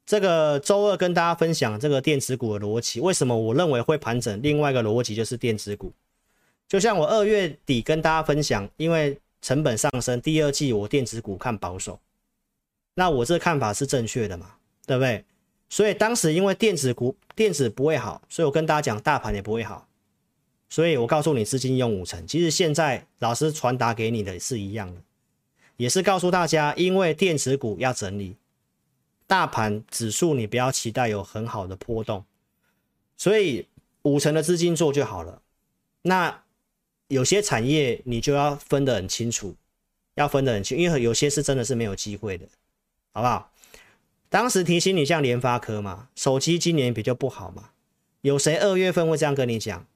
[0.07, 4.40] 这个周二跟大家分享这个电子股的逻辑，为什么我认为会盘整？
[4.40, 5.92] 另外一个逻辑就是电子股，
[6.69, 11.99] 就像我二月底跟大家分享，因为成本上升，第二季我电子股看保守。
[12.95, 14.55] 那我这看法是正确的嘛？
[14.87, 15.25] 对不对？
[15.69, 19.88] 所以当时因为电子股电子不会好，所以我跟大家讲大盘也不会好，
[20.69, 22.25] 所以我告诉你资金用五成。
[22.29, 25.01] 其实现在老师传达给你的是一样的，
[25.77, 28.37] 也是告诉大家，因为电子股要整理，
[29.27, 32.25] 大盘指数你不要期待有很好的波动，
[33.17, 33.67] 所以
[34.03, 35.43] 五成的资金做就好了。
[36.03, 36.43] 那
[37.09, 39.55] 有些产业你就要分得很清楚，
[40.15, 42.47] 要分得很清，因为有些是真的是没有机会的。
[43.12, 43.51] 好不好？
[44.29, 47.71] 当时提醒你像联发科嘛，手机今年比较不好嘛。
[48.21, 49.87] 有谁二月份会这样跟你讲？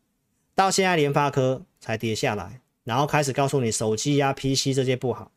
[0.55, 5.31] 到现在联发科才跌下来，然后开始告诉你手机呀、PC 这些不好。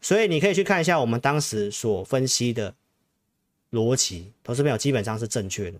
[0.00, 2.74] 所以你可以去看一下我们当时所分析的
[3.70, 5.78] 逻辑，投资朋友基本上是正确的。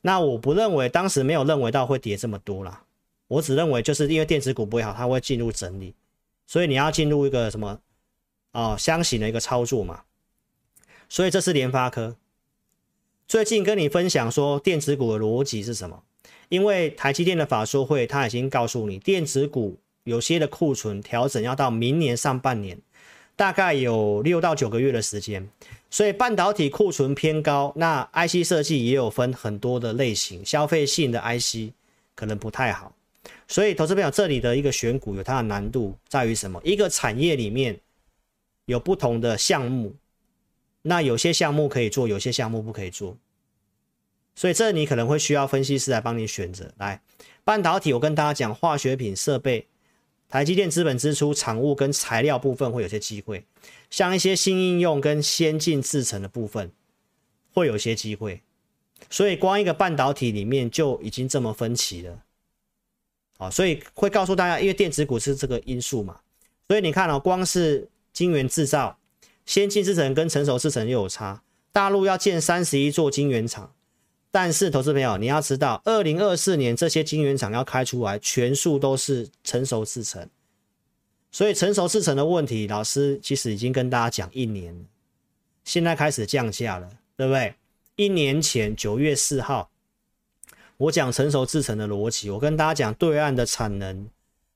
[0.00, 2.84] 那我不认为当时没有认为到会跌这么多啦，
[3.28, 5.94] 我只认为就是因为电子股不会好，它会进入整理，
[6.46, 7.80] 所以你要进入一个什么
[8.52, 10.02] 哦箱型的一个操作嘛。
[11.08, 12.16] 所以这是联发科。
[13.26, 16.02] 最近跟你分享说电子股的逻辑是什么？
[16.50, 22.78] 因为台积电的法说会，他已经告诉你，电子股有些的库存调整要到明年上半年，
[23.36, 25.48] 大概有六到九个月的时间。
[25.90, 31.72] 所以半导体库存偏高，那 IC 设计也有分很多的类型，消费性的 IC
[32.14, 32.92] 可能不太好。
[33.46, 36.60] 所以投资朋友这里的一个选股有它的难度在于什么？
[36.64, 37.78] 一个产业里面
[38.64, 39.94] 有不同的项目。
[40.82, 43.16] 那有些项目可以做，有些项目不可以做，
[44.34, 46.70] 所以这你可能会需要分析师来帮你选择。
[46.76, 47.00] 来，
[47.42, 49.66] 半导体我跟大家讲，化学品设备，
[50.34, 53.44] 台积电资本支出、产物跟材料部分会有些机会，
[53.88, 56.72] 像一些新应用跟先进制程的部分
[57.52, 58.42] 会有些机会，
[59.08, 62.24] 所以光一个半导体里面就已经这么分歧了，
[63.38, 66.18] 好，所以会告诉大家，因为电子股是这个因素嘛，
[66.66, 68.98] 所以你看哦，光是晶圆制造。
[69.46, 73.72] 先进制程跟成熟制程又有差，大陆要建三十一座晶圆厂，
[74.34, 80.28] 但是投资朋友你要知道，二零二四年这些晶圆厂要开出来，全数都是成熟制程，
[81.30, 84.84] 所以成熟制程的问题，老师其实已经跟大家讲一年了，
[85.62, 87.54] 现在开始降价了，对不对？
[87.94, 89.70] 一年前九月四号，
[90.78, 94.08] 我讲成熟制程的逻辑，我跟大家讲对岸的产能，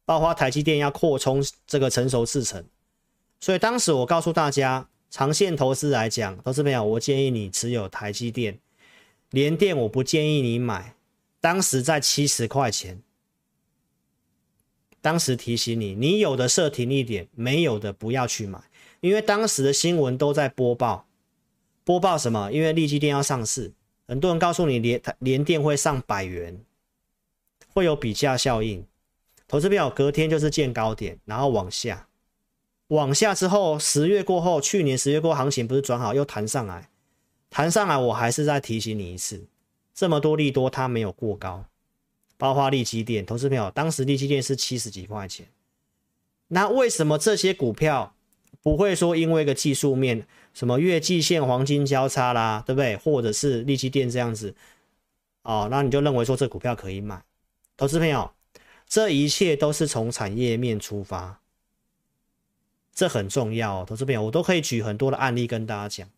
[0.04, 2.64] 包括台积电要扩充这个成熟制程。
[3.38, 8.58] 所以当时我告诉大家，长线投资来讲，投资朋友，我建议你持有台积电、
[9.30, 10.94] 连电，我不建议你买。
[11.40, 13.00] 当时在七十块钱，
[15.00, 18.60] 当时提醒你，你有的设停一点，没有的不要去买，
[19.00, 21.06] 因为当时的新闻都在播报，
[21.84, 22.50] 播报什么？
[22.50, 23.72] 因为利基电要上市，
[24.06, 26.60] 很多人告诉你联联电会上百元，
[27.68, 28.84] 会有比价效应。
[29.46, 32.08] 投资票，隔天就是见高点，然后往下。
[32.88, 36.90] 往下之后，十月过后，去年十月过后行情不是转好，又弹上来，
[37.50, 39.46] 弹上来，我还是再提醒你一次，
[39.94, 41.64] 这么多利多它没有过高，
[42.36, 45.46] 包括力积电，投资朋友，当时利基电是七十几块钱，
[46.48, 48.14] 那为什么这些股票
[48.62, 52.96] 不会说因为一个技术面，什么月季线黄金交叉啦，对不对？
[52.96, 54.54] 或者是利基电这样子，
[55.42, 57.22] 哦，那你就认为说这股票可以买，
[57.76, 58.30] 投资朋友，
[58.86, 61.40] 这一切都是从产业面出发。
[62.92, 66.08] 这很重要哦，投资朋友，我都可以举很多的案例跟大家讲。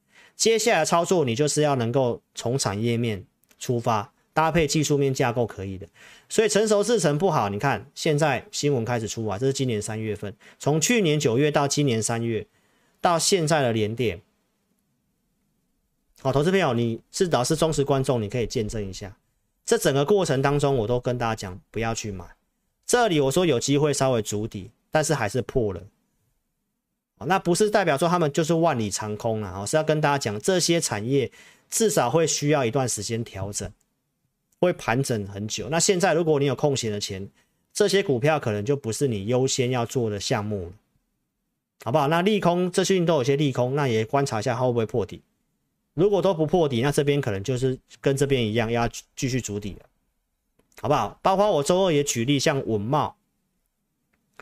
[0.40, 3.22] 接下来操作，你就是要能够从产业面
[3.58, 5.86] 出发，搭配技术面架构可以的。
[6.30, 12.46] 所以成熟制程不好，你看现在新闻开始出来，这是今年三月份，从去年九月到今年三月，
[13.02, 14.22] 到现在的连电。
[16.22, 19.14] 好，投资朋友，你是老师忠实观众，你可以见证一下，
[19.66, 22.24] 这整个过程当中，我都跟大家讲不要去买。
[22.86, 25.82] 这里我说有机会稍微筑底，但是还是破了。
[27.26, 31.30] 那不是代表说他们就是万里长空了，是要跟大家讲，这些产业
[31.68, 33.70] 至少会需要一段时间调整，
[34.58, 35.68] 会盘整很久。
[35.68, 37.28] 那现在如果你有空闲的钱，
[37.72, 40.72] 这些股票可能就不是你优先要做的项目了，
[41.84, 42.08] 好不好？
[42.08, 45.22] 那利空这些都有些利空，那也观察一下它会不会破底。
[45.94, 49.86] 如果都不破底，那这边可能就是跟这边一样要继续筑底了，
[50.80, 51.18] 好不好？
[51.20, 53.12] 包括我周二也举例，像稳懋，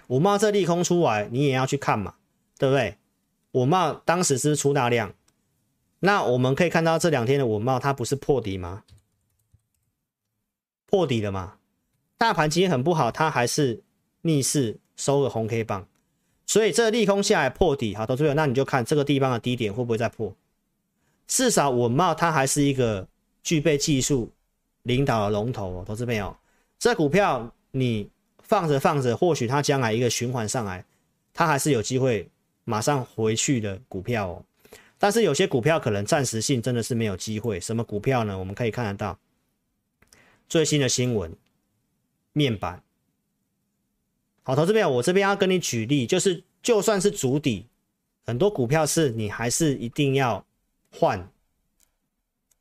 [0.07, 2.15] 稳懋这利空出来，你也要去看嘛。
[2.59, 2.99] 对不对？
[3.53, 5.15] 稳懋当时是出大量，
[6.01, 8.85] 那我们可以看到这两天的稳懋，它不是破底吗？
[10.87, 11.57] 破底了嘛？
[12.19, 13.83] 大盘今天很不好，它还是
[14.21, 15.89] 逆势收了红 K 棒，
[16.47, 20.35] 所以这利空下来破底，好，投资者，那你就看这个地方的低点会不会再破？
[21.27, 23.09] 至少稳懋它还是一个
[23.43, 24.31] 具备技术
[24.83, 26.37] 领导的龙头哦，投资朋友，
[26.79, 28.11] 这股票你
[28.43, 30.85] 放着放着，或许它将来一个循环上来，
[31.33, 32.29] 它还是有机会。
[32.69, 34.45] 马上回去的股票哦，
[34.99, 37.59] 但是有些股票可能暂时性真的是没有机会。
[37.59, 38.39] 什么股票呢？
[38.39, 39.19] 我们可以看得到
[40.51, 41.35] 最新的新闻，
[42.35, 42.83] 面板。
[44.43, 47.67] 好，投资朋友，我这边要跟你举例，就是就算是主底，
[48.27, 50.45] 很多股票是你还是一定要
[50.91, 51.33] 换，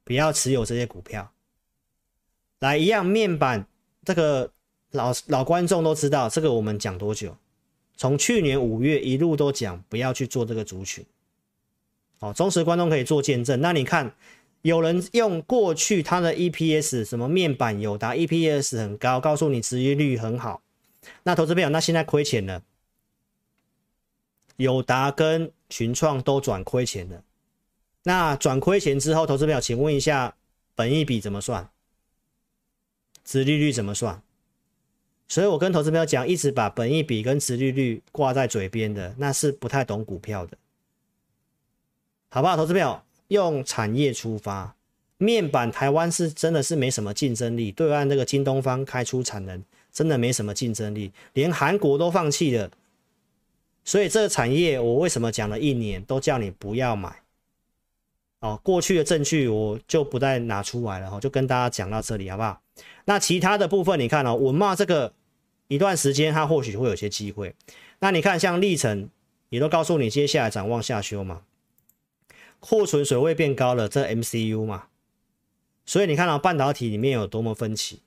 [0.06, 1.30] 不要持有这些股票。
[2.60, 3.68] 来，一样面板，
[4.06, 4.50] 这个
[4.92, 7.36] 老老观众都知道，这个我们讲多久？
[7.98, 11.04] 从去年五月一路都讲不要去做这个族群，
[12.20, 13.60] 哦，忠实观众可以做见证。
[13.60, 14.16] 那你看，
[14.62, 20.62] 有人用过去他的 EPS 什么面板友达 EPS 很高，告诉你殖利率很好。
[21.24, 22.62] 那投资朋友，那现在亏钱了，
[24.58, 27.24] 友达跟群创都转亏钱了。
[28.04, 30.36] 那转亏钱之后，投资朋友，请问一下，
[30.76, 31.70] 本益比怎么算？
[33.26, 34.22] 殖利率怎么算？
[35.28, 40.58] 所以我跟投资朋友讲，一直把本益比跟殖利率挂在嘴边的，那是不太懂股票的，
[42.30, 42.56] 好不好？
[42.56, 44.74] 投资朋友用产业出发，
[45.18, 49.62] 面板台湾是真的是没什么竞争力，对岸那个京东方开出产能，
[49.92, 52.72] 真的没什么竞争力，连韩国都放弃了。
[53.84, 57.14] 所以这个产业我为什么讲了一年都叫你不要买？
[58.40, 62.62] 哦，过去的证据我就不再拿出来了哈，就跟大家讲到这里，好不好？
[63.06, 65.14] 那其他的部分你看哦，稳茂这个。
[65.70, 67.54] 一段时间，它或许会有些机会。
[68.00, 69.10] 那你看，像力成
[69.50, 71.42] 也都告诉你接下来展望下修嘛，
[72.62, 74.88] 库存水位变高了，这 MCU 嘛。
[75.86, 78.00] 所以你看到半导体里面有多么分歧。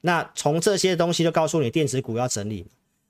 [0.00, 2.66] 那从这些东西就告诉你，电子股要整理。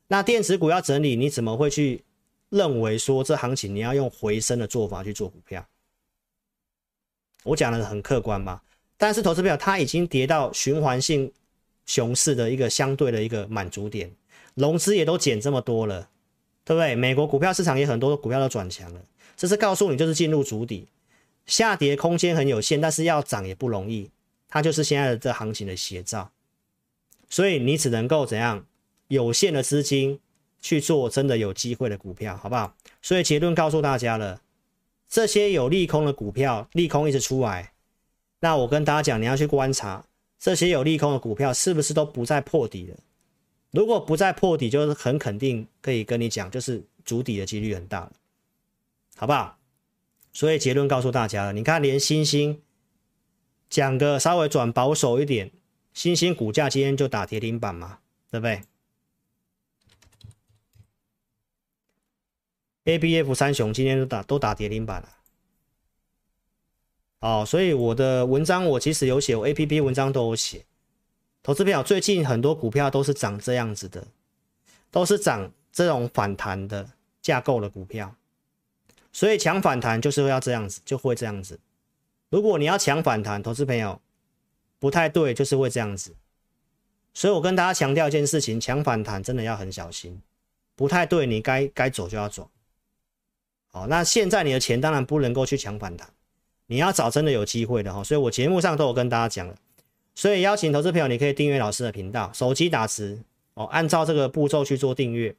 [0.09, 2.03] 那电子股要整理，你怎么会去
[2.49, 5.65] 认为说这行情你要用回升的做法去做股票？
[7.45, 8.65] 我讲的很客观吧。
[9.03, 11.33] 但是投资票它已经跌到循环性。
[11.85, 14.09] 熊市的一个相对的一个满足点，
[14.55, 16.09] 融资也都减这么多了，
[16.65, 16.95] 对不对？
[16.95, 19.01] 美国股票市场也很多股票都转强了，
[19.37, 20.87] 这是告诉你就是进入主底，
[21.45, 24.09] 下跌空间很有限，但是要涨也不容易，
[24.49, 26.31] 它就是现在的这行情的写照，
[27.29, 28.65] 所以你只能够怎样
[29.09, 30.21] 有限的资金
[30.61, 32.77] 去做真的有机会的股票，好不好？
[33.03, 34.41] 所以结论告诉大家了，
[35.09, 37.72] 这些有利空的股票，利空一直出来，
[38.43, 40.05] 那我跟大家讲，你要去观察。
[40.37, 42.97] 这些有利空的股票是不是都不再破底了？
[43.71, 48.11] 如果不再破底，就是很肯定可以跟你讲，就是筑底的几率很大，
[49.15, 49.57] 好不好？
[50.33, 52.61] 所以结论告诉大家了，你看连星星
[53.71, 55.53] 讲个稍微转保守一点，
[55.95, 58.63] 星星股价今天就打跌停板嘛，对不对
[62.85, 65.09] ？ABF 三雄今天都打都打跌停板了。
[67.23, 70.65] 哦，所以我的文章我其实有写，我 APP 文章都有写。
[71.41, 74.05] 投资朋友最近很多股票都是涨这样子的，
[74.91, 76.89] 都是涨这种反弹的
[77.21, 78.13] 架构的股票。
[79.13, 81.61] 所以抢反弹就是要这样子，就会这样子。
[82.29, 84.01] 如果你要抢反弹，投资朋友
[84.81, 86.13] 不太对，就是会这样子。
[87.15, 90.21] 所以我跟大家强调一件事情，抢反弹真的要很小心，
[90.75, 92.51] 不太对，你该该走就要走。
[93.69, 96.09] 好，那现在你的钱当然不能够去抢反弹。
[96.67, 99.55] 你要找真的有机会的哈，所以我节目上都有跟大家讲了，
[100.15, 103.19] 所以邀请投资朋友，你可以订阅老师的频道，手机打字
[103.55, 105.35] 哦，按照这个步骤去做订阅。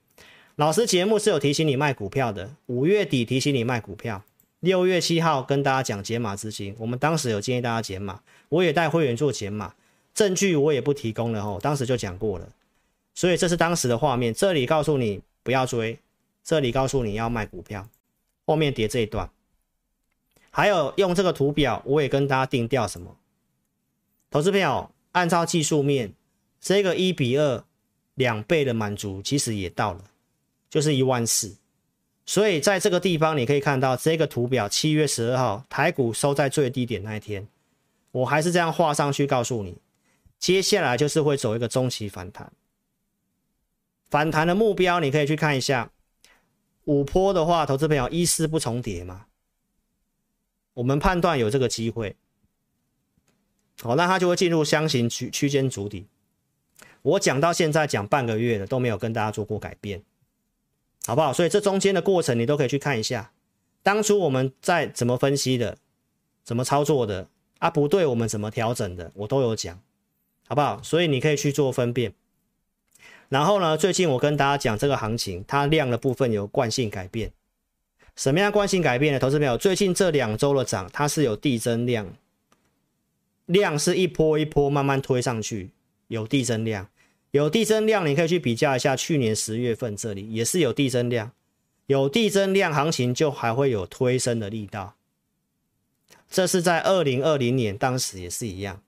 [0.55, 4.23] 老师节目是有提醒你卖股票的，五月底提醒你卖股票，
[4.59, 9.73] 六月七号跟大家讲解码资金，我们当时有建议大家减码，我也带会员做减码，
[10.13, 12.47] 证据我也不提供了哦，当时就讲过了。
[13.15, 15.97] 所以这是当时的画面，这里告诉你不要追，
[16.43, 17.87] 这里告诉你要卖股票，
[18.45, 19.29] 后面叠这一段，
[20.55, 23.17] 还有用这个图表，我也跟大家定调什么？
[24.29, 26.13] 投资朋友，按照技术面，
[26.61, 27.65] 这个一比二
[28.13, 30.03] 两倍的满足其实也到了，
[30.69, 31.57] 就是一万四。
[32.23, 37.47] 所以在这个地方你可以看到这个图表，七月十二号台股收在最低点那一天，
[38.11, 39.79] 我还是这样画上去告诉你，
[40.37, 42.53] 接下来就是会走一个中期反弹。
[44.11, 45.91] 反弹的目标，你可以去看一下
[46.85, 49.25] 五波的话，投资朋友一四不重叠嘛？
[50.75, 52.15] 我们判断有这个机会，
[53.81, 56.07] 好，那它就会进入箱型区区间筑底。
[57.03, 60.01] 我讲到现在讲半个月了，都没有跟大家做过改变，
[61.05, 61.33] 好不好？
[61.33, 63.31] 所以这中间的过程你都可以去看一下，
[63.83, 65.77] 当初我们在怎么分析的，
[66.43, 67.27] 怎么操作的
[67.59, 67.69] 啊？
[67.69, 69.79] 不对，我们怎么调整的，我都有讲，
[70.47, 70.81] 好不好？
[70.81, 72.13] 所以你可以去做分辨。
[73.29, 77.31] 然后呢，最近我跟大家讲这个行情，它量的部分有惯性改变。
[78.15, 79.19] 什么样惯性改变呢？
[79.19, 82.13] 投资朋友，最近这两周的涨，它是有递增量，
[83.45, 85.71] 量是一波一波慢慢推上去，
[86.07, 86.87] 有递增量，
[87.31, 91.31] 有递增量，你可以去比较一下，去年十月份这里也是有递增量，
[91.87, 94.95] 有递增量，行情就还会有推升的力道。
[96.29, 98.81] 这是在二零二零年当时也是一样，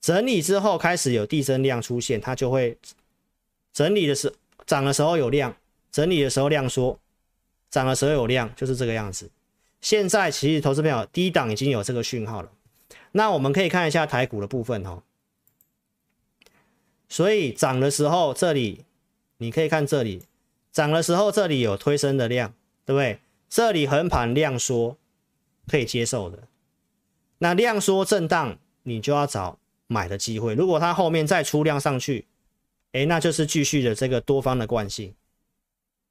[0.00, 2.76] 整理之后开始有递增量出现，它就会。
[3.70, 4.34] 整理的时
[4.66, 5.54] 涨的时候有量，
[5.92, 6.98] 整理的时候量缩，
[7.70, 9.30] 涨的时候有量，就是这个样子。
[9.80, 12.50] 现在其实投资朋友低档已经有这个讯号了，
[13.12, 15.02] 那我们可以看一下台股的部分哦。
[17.08, 18.84] 所以涨的时候这里
[19.38, 20.22] 你可以看这里
[20.72, 22.52] 涨的时候这里有推升的量，
[22.84, 23.20] 对不对？
[23.48, 24.96] 这里横盘量缩
[25.66, 26.38] 可以接受的，
[27.38, 30.54] 那量缩震荡你就要找买的机会。
[30.54, 32.26] 如果它后面再出量上去。
[32.92, 35.14] 诶，那就是继续的这个多方的惯性，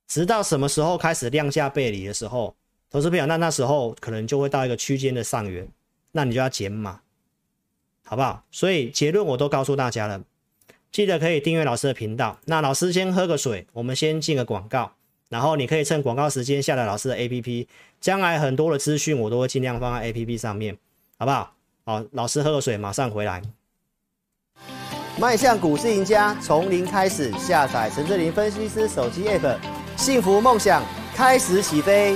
[0.08, 2.56] 直到什么时候开始量价背离的时候，
[2.90, 5.68] 投资朋友，那那时候可能就会到一个区间的上缘，
[6.14, 7.02] 那你就要减码，
[8.06, 8.44] 好不好？
[8.50, 10.24] 所以结论我都告诉大家了，
[10.92, 12.40] 记得可以订阅老师的频道。
[12.46, 14.94] 那老师先喝个水，我们先进个广告，
[15.28, 17.68] 然后你可以趁广告时间下载老师的 APP，
[18.00, 20.78] 将来很多的资讯我都会尽量放在 APP 上面，
[21.18, 21.54] 好不好？
[21.84, 23.42] 好，老师喝个水，马上回来。
[25.20, 29.58] 迈向股市赢家，从零开始，下载陈志林分析师手机 App，
[29.98, 30.84] 幸福梦想
[31.16, 32.16] 开始起飞。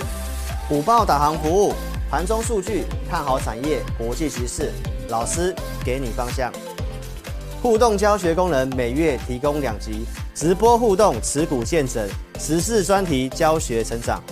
[0.70, 1.74] 虎豹导航服务，
[2.10, 4.72] 盘中数据，看好产业，国际局势，
[5.10, 5.54] 老师
[5.84, 6.54] 给你方向。
[7.60, 10.06] 互动教学功能，每月提供两集
[10.36, 12.08] 直播互动，持股见证，
[12.40, 14.24] 时事专题教学成长。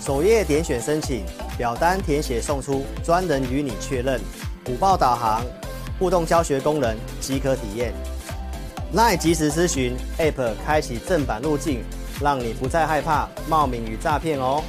[0.00, 1.24] 首页点选申请，
[1.58, 4.20] 表单填写送出，专人与你确认。
[4.64, 5.44] 虎豹导航。
[5.98, 7.92] 互动教学功能即可体验
[8.94, 11.82] ，LINE 即时咨询 App 开启正版路径，
[12.20, 14.62] 让你不再害怕冒名与诈骗哦。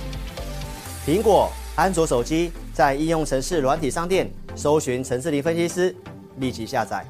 [1.06, 5.95] 苹果、安卓手机在应用程式软体商店搜寻陈志林分析师，
[6.38, 7.06] 立即下载，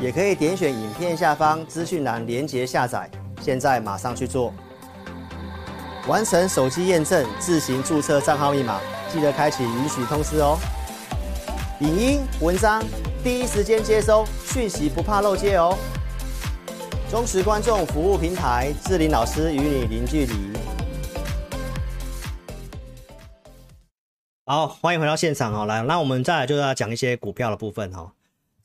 [0.00, 3.10] 也可以点选影片下方资讯栏连结下载，
[3.42, 4.52] 现在马上去做，
[6.06, 8.80] 完成手机验证，自行注册账号密码，
[9.12, 10.58] 记得开启允许通知哦。
[11.80, 12.82] 影音文章
[13.22, 15.76] 第一时间接收讯息，不怕漏接哦。
[17.08, 20.32] 忠实观众服务平台，志林老师与你零距离。
[24.44, 25.66] 好，欢迎回到现场哦。
[25.66, 28.12] 来，那我们再来就要讲一些股票的部分哈。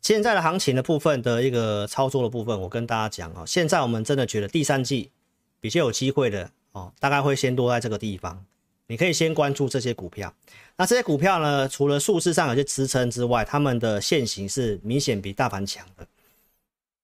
[0.01, 3.43] 现在的行情的部分的一个操作的部分，我跟大家讲哦。
[3.45, 5.11] 现在我们真的觉得第三季
[5.59, 8.43] 比较有机会的哦，大概会先多在这个地方。
[8.87, 10.33] 你可以先关注这些股票，
[10.77, 16.07] 那这些股票呢，除了数字上有些支撑之外，他们的线型是明显比大盘强的。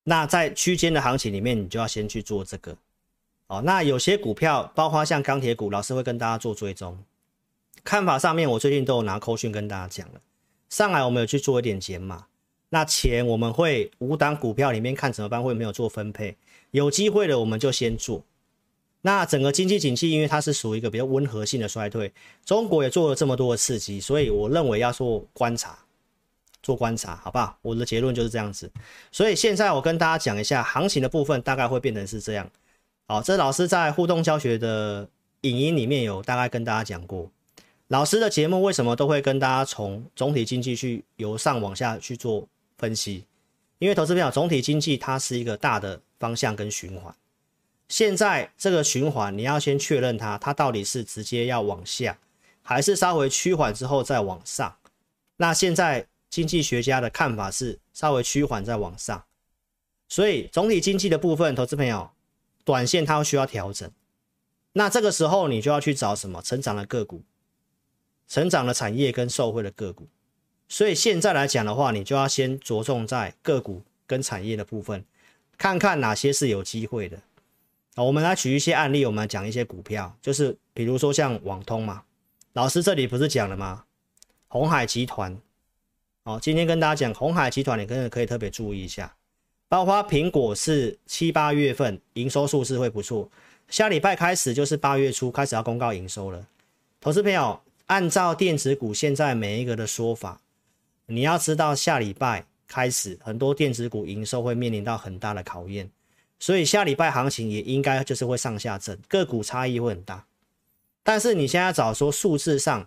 [0.08, 2.74] 那在区间的行情里面，你就要先去做这个。
[3.48, 6.98] 哦，那有些股票，包括像钢铁股，老师会跟大家做追踪。
[7.84, 10.20] 看法上面，我最近都有拿扣讯跟大家讲了。
[10.70, 12.24] 上来我们有去做一点减码，
[12.70, 16.38] 那钱我们会五档股票里面看怎么办，会没有做分配，
[16.70, 18.24] 有机会的我们就先做。
[19.02, 22.10] 那整个经济景气，因为它是属于一个比较温和性的衰退，
[22.46, 25.78] 中国也做了这么多的刺激，所以我认为要做观察，
[26.68, 27.56] 做观察，好不好？
[27.62, 28.70] 我的结论就是这样子。
[29.10, 32.46] 所以现在我跟大家讲一下行情的部分，大概会变成是这样。
[33.06, 35.08] 好，这老师在互动教学的
[35.40, 37.30] 影音里面有大概跟大家讲过，
[37.86, 42.46] 老师的节目为什么都会跟大家从总体经济去由上往下去做
[42.76, 43.24] 分析？
[43.78, 47.14] 因为投资票总体经济它是一个大的方向跟循环。
[47.88, 52.18] 现在这个循环，你要先确认它，它到底是直接要往下，
[52.60, 54.76] 还是稍微趋缓之后再往上？
[55.38, 59.24] 那现在经济学家的看法是稍微趋缓在往上，
[60.08, 62.10] 所以总体经济的部分，投资朋友，
[62.64, 63.90] 短线它需要调整。
[64.72, 67.22] 那这个时候你就要去找什么成长的个股，
[68.28, 70.06] 成长的产业跟受惠的个股。
[70.68, 75.04] 所以现在来讲的话，你就要先着重在个股跟产业的部分，
[75.56, 77.22] 看看哪些是有机会的。
[77.96, 82.04] 好，我们来举一些案例，我们来讲一些股票，就是比如说像网通嘛，
[82.52, 83.86] 老师这里不是讲了吗？
[84.46, 85.36] 鸿海集团，
[86.28, 89.10] 哦，今天跟大家讲鸿海集团，你真的可以特别注意一下，
[89.66, 93.30] 包括苹果是七八月份营收数字会不错，
[93.70, 96.46] 下礼拜开始就是八月初开始要公告营收了。
[97.00, 100.42] 投资朋友，按照电子股现在每一个的说法。
[101.06, 105.90] 你要知道，下礼拜开始，很多电子股营收会面临到很大的考验，
[106.38, 110.26] 所以下礼拜行情也应该就是会上下震，个股差异会很大。
[111.02, 112.86] 但是你现在找说数字上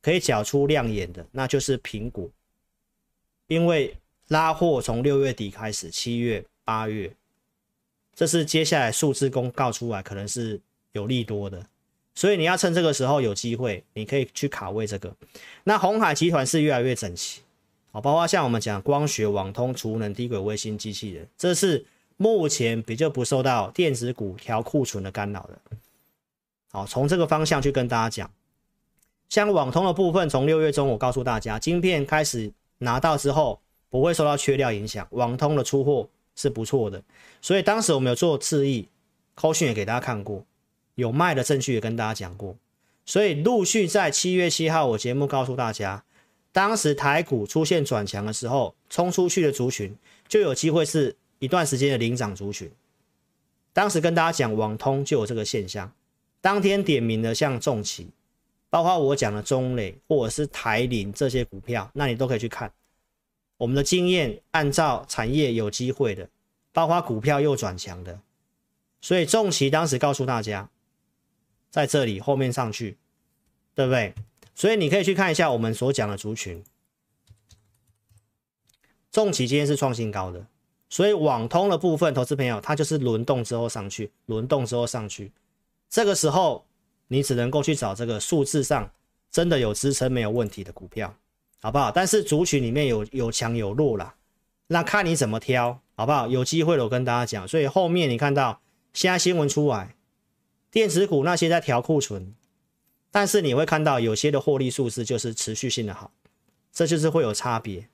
[0.00, 2.26] 可以缴出亮眼的，那就是苹果，
[3.50, 3.96] 因为
[4.28, 7.12] 拉货从六月底开始，七月、八月，
[8.14, 10.60] 这是接下来数字公告出来可能是
[10.92, 11.66] 有利多的。
[12.14, 15.12] 所以你要趁这个时候有机会，你可以去卡位这个。
[15.64, 17.40] 那红海集团是越来越整齐。
[17.90, 21.84] 好，包括像我们讲光学、网通、储能、低轨卫星、机器人，这是
[22.16, 25.58] 目前比较不受到电子股调库存的干扰的。
[26.70, 28.30] 好，从这个方向去跟大家讲，
[29.28, 37.02] 像网通的部分，从六月中我告诉大家，晶片开始拿到之后，不会受到缺料影响，网通的出货是不错的。
[37.40, 38.88] 所以当时我们有做示意，
[39.34, 40.44] 扣讯也给大家看过，
[40.96, 42.56] 有卖的证据也跟大家讲过。
[43.06, 46.04] 所以陆续在七月七号，我节目告诉大家。
[46.52, 52.70] 当时台股出现转强的时候，冲出去的族群就有机会是一段时间的领涨族群。
[53.72, 55.92] 当时跟大家讲网通就有这个现象，
[56.40, 58.08] 当天点名的像重企，
[58.70, 62.72] 包括我讲的中磊或者是台林这些股票，那你都可以去看。
[63.58, 66.26] 我们的经验，按照产业有机会的，
[66.72, 68.18] 包括股票又转强的，
[69.02, 70.70] 所以重企当时告诉大家，
[71.68, 72.96] 在这里后面上去，
[73.74, 74.14] 对不对？
[74.54, 76.62] 所以你可以去看一下我们所讲的族群，
[79.10, 80.46] 重企今天是创新高的，
[80.88, 85.32] 所以网通的部分，投资朋友它就是轮动之后上去，轮动之后上去，
[85.88, 86.64] 这个时候
[87.12, 88.88] 你只能够去找这个数字上
[89.32, 91.12] 真的有支撑没有问题的股票，
[91.60, 91.90] 好不好？
[91.90, 94.14] 但是族群里面有有强有弱啦，
[94.68, 96.28] 那看你怎么挑，好不好？
[96.28, 98.60] 有机会了我跟大家讲，所以后面你看到
[98.92, 99.96] 现在新闻出来，
[100.70, 102.32] 电子股那些在调库存。
[103.10, 106.12] 但是你会看到有些的获利数字就是持续性的好，
[106.72, 107.88] 这就是会有差别。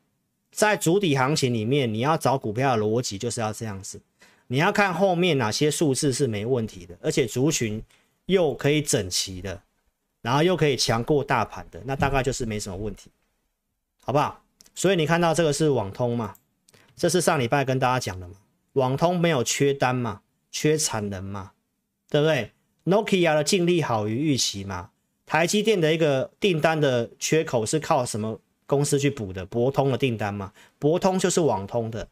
[0.51, 3.99] 在主底行情里面，你要找股票的逻辑就是要这样子，
[4.49, 7.83] 你要看后面哪些数字是没问题的，而且族群
[8.27, 9.63] 又可以整齐的，
[10.23, 13.11] 然后又可以强过大盘的，那大概就是没什么问题，
[14.03, 14.43] 好不好？
[14.75, 16.35] 所以你看到这个是网通嘛，
[16.95, 18.35] 这是上礼拜跟大家讲的嘛，
[18.75, 20.21] 网通没有缺单嘛，
[20.51, 21.53] 缺产能嘛，
[22.11, 22.53] 对不对
[22.85, 24.91] ？Nokia 的净利好于预期嘛。
[25.25, 29.45] 台积电的一个订单的缺口是靠什么公司去补的？
[29.47, 30.53] 博通的订单嘛？
[30.79, 32.07] 博通就是网通的，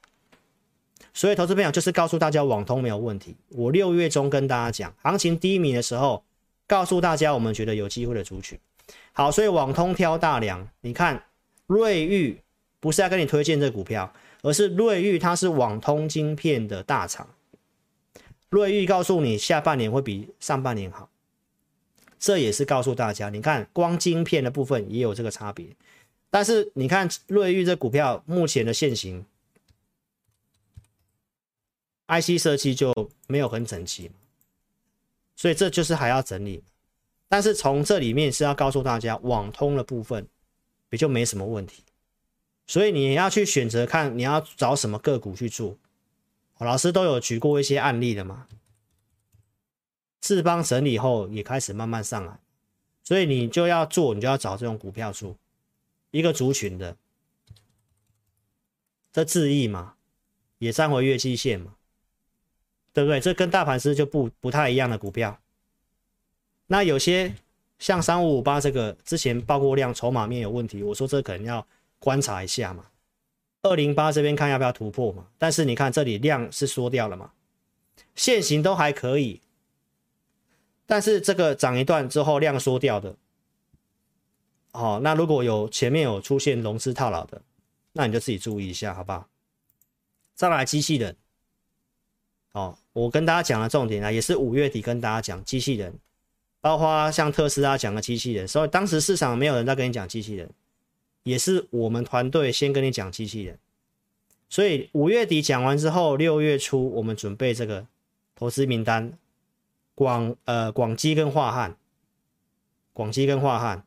[1.15, 3.37] 所以投资朋友就是告诉大家网通没有问题。
[3.51, 6.25] 我六月中跟大家讲，行情低迷的时候，
[6.67, 8.59] 告诉大家我们觉得有机会的族群。
[9.13, 11.23] 好，所以网通挑大梁，你看
[11.69, 12.41] 瑞昱
[12.81, 14.13] 不是要跟你推荐这股票，
[14.43, 17.29] 而是瑞昱它是网通晶片的大厂，
[18.51, 21.09] 瑞昱告诉你下半年会比上半年好。
[22.19, 25.67] 这也是告诉大家，你看光晶片的部分也有这个差别，
[26.29, 29.25] 但是你看瑞昱这股票目前的线型
[32.07, 32.93] ，IC 设计就
[33.27, 34.11] 没有很整齐，
[35.37, 36.63] 所以这就是还要整理。
[37.29, 40.27] 但是从这里面是要告诉大家，网通的部分
[40.91, 41.83] 也就没什么问题，
[42.67, 45.77] 所以你要去选择看你要找什么个股去做。
[46.59, 48.47] 老师都有举过一些案例的嘛。
[50.21, 52.39] 智邦整理后也开始慢慢上来，
[53.03, 55.37] 所以你就要做，你就要找这种股票做
[56.13, 56.97] 一个族群的，
[59.13, 59.97] 这智易嘛，
[60.57, 61.75] 也站回月季线嘛，
[62.95, 63.21] 对不对？
[63.21, 65.39] 这跟大盘是就不不太一样的股票。
[66.69, 67.35] 那有些
[67.79, 71.67] 像三五五八这个之前报过量，筹码面有问题，我说这可能要
[71.99, 72.87] 观察一下嘛。
[73.63, 75.27] 二零八这边看要不要突破嘛？
[75.37, 77.33] 但是你看这里量是缩掉了嘛，
[78.15, 79.41] 线型都还可以。
[80.87, 83.17] 但是这个涨一段之后量缩掉的，
[84.73, 87.41] 哦，那如果有前面有出现融资套牢的，
[87.93, 89.27] 那你就自己注意一下，好不好？
[90.35, 91.17] 再来机器人，
[92.53, 95.93] 哦，我跟大家讲的重点啊，也是五月底跟大家讲机器人，
[96.61, 100.49] 包括像特斯拉讲的机器人，所以当时市场没有人在跟你讲机器人，
[101.25, 103.59] 也是我们团队先跟你讲机器人，
[104.49, 107.87] 所以五月底讲完之后，六月初我们准备这个
[108.37, 109.19] 投资名单，
[109.97, 111.77] 广呃广基跟樺汉，
[112.93, 113.85] 广基跟樺汉，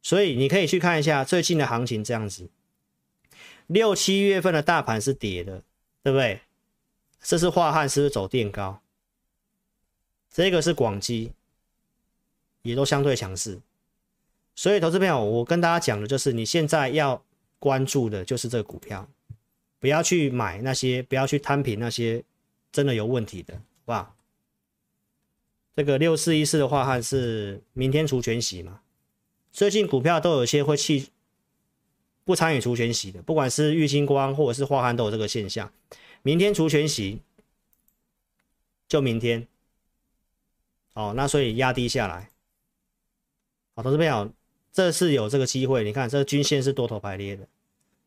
[0.00, 2.48] 所以你可以去看一下最近的行情这样子，
[3.66, 5.62] 六七月份的大盘是跌的，
[6.04, 6.40] 对不对？
[7.24, 8.82] 这是化汉是不是走垫高？
[10.30, 11.32] 这个是广基，
[12.60, 13.58] 也都相对强势。
[14.54, 17.24] 所以，投资朋友，我跟大家讲的就是，你现在要
[17.58, 19.08] 关注的就是这个股票，
[19.80, 22.22] 不要去买那些，不要去摊平那些
[22.70, 24.14] 真的有问题的，好不好？
[25.74, 28.80] 这个六四一四的樺汉是明天除权息嘛？
[29.50, 31.08] 最近股票都有些会去
[32.22, 35.72] 不参与除权息的，不管是玉晶光或者是樺汉都有这个现象。
[36.24, 37.20] 明天除权息，
[38.88, 39.46] 就明天。
[40.94, 42.30] 哦，那所以压低下来。
[43.76, 44.32] 好，投资朋友。
[44.72, 47.46] 这是有这个机会，你看这均线是多头排列的，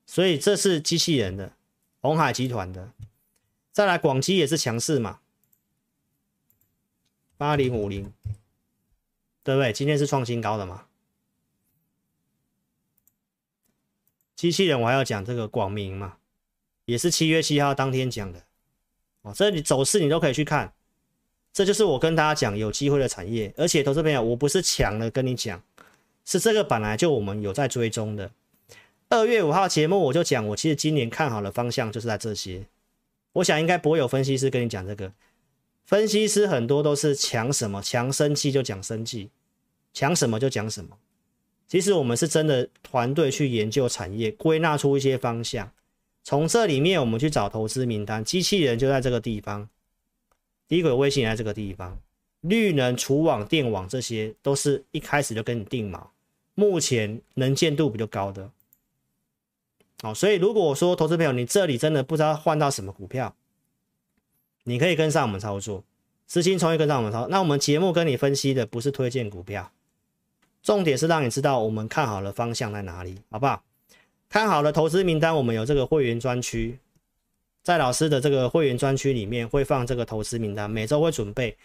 [0.05, 1.53] 所以这是机器人的，
[2.01, 2.91] 鸿海集团的，
[3.72, 5.22] 再来广基也是强势嘛，
[7.38, 8.11] 八零五零，
[9.43, 9.72] 对不对？
[9.72, 10.88] 今天是创新高的嘛。
[14.36, 16.18] 机器人我还要讲这个广明嘛，
[16.88, 18.41] 也是七月七号当天讲的，
[19.23, 20.71] 哦，这里走势你都可以去看，
[21.51, 25.61] 这就是我跟大家讲有机会的产业，而且投资朋友，我不是抢了跟你讲。
[26.23, 28.31] 是这个本来就我们有在追踪的。
[29.09, 32.65] 二月五号节目我就讲，我其实今年看好的方向就是在这些。
[33.33, 35.11] 我想应该不会有分析师跟你讲这个。
[35.85, 39.29] 分析师很多都是抢什么，抢生技就讲生技，
[39.93, 40.97] 抢什么就讲什么。
[41.67, 45.71] 其实我们是真的团队去研究产业，归纳出一些方向，
[46.28, 48.21] 从这里面我们去找投资名单。
[48.21, 49.69] 机器人就在这个地方，
[50.67, 51.97] 低轨卫星也在这个地方，
[52.41, 56.07] 绿能、储网、电网这些都是一开始就跟你定锚。
[56.53, 58.51] 目前能见度比较高的，
[60.01, 63.34] 好，所以如果说投资朋友你这里真的不知道换到什么股票，
[64.65, 65.86] 你可以跟上我们操作，
[66.25, 67.30] 资金从一跟上我们操。
[67.30, 69.71] 那我们节目跟你分析的不是推荐股票，
[70.61, 73.63] 重点是让你知道我们看好的方向在哪里，好不好？
[74.30, 76.78] 看好的投资名单，我们有这个会员专区，
[77.63, 81.55] 在老师的这个会员专区里面会放这个投资名单，每周会准备，